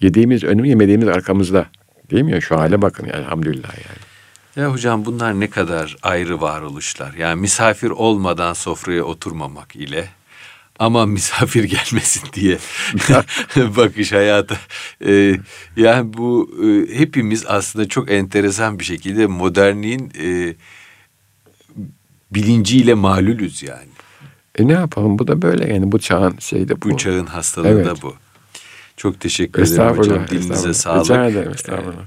[0.01, 1.66] Yediğimiz önüm yemediğimiz arkamızda.
[2.12, 2.41] Değil mi ya?
[2.41, 4.06] Şu hale bakın yani elhamdülillah yani.
[4.56, 7.14] Ya hocam bunlar ne kadar ayrı varoluşlar.
[7.14, 10.10] Yani misafir olmadan sofraya oturmamak ile
[10.80, 12.58] ama misafir gelmesin diye
[13.78, 14.58] bakış hayata.
[15.06, 15.36] Ee,
[15.78, 20.56] yani bu e, hepimiz aslında çok enteresan bir şekilde modernliğin e,
[22.32, 23.89] bilinciyle malulüz yani.
[24.56, 26.89] E ne yapalım bu da böyle yani bu çağın şeyde bu.
[26.89, 27.86] Bu çağın hastalığı evet.
[27.86, 28.14] da bu.
[28.98, 30.28] Çok teşekkür ederim hocam.
[30.28, 31.04] Dilinize sağlık.
[31.04, 32.06] Rica ederim estağfurullah.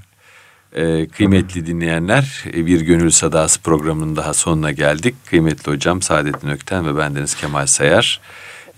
[0.73, 5.15] Ee, kıymetli dinleyenler bir Gönül Sadası programının daha sonuna geldik.
[5.25, 8.21] Kıymetli hocam Saadettin Ökten ve bendeniz Kemal Sayar.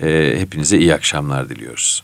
[0.02, 2.04] Ee, hepinize iyi akşamlar diliyoruz.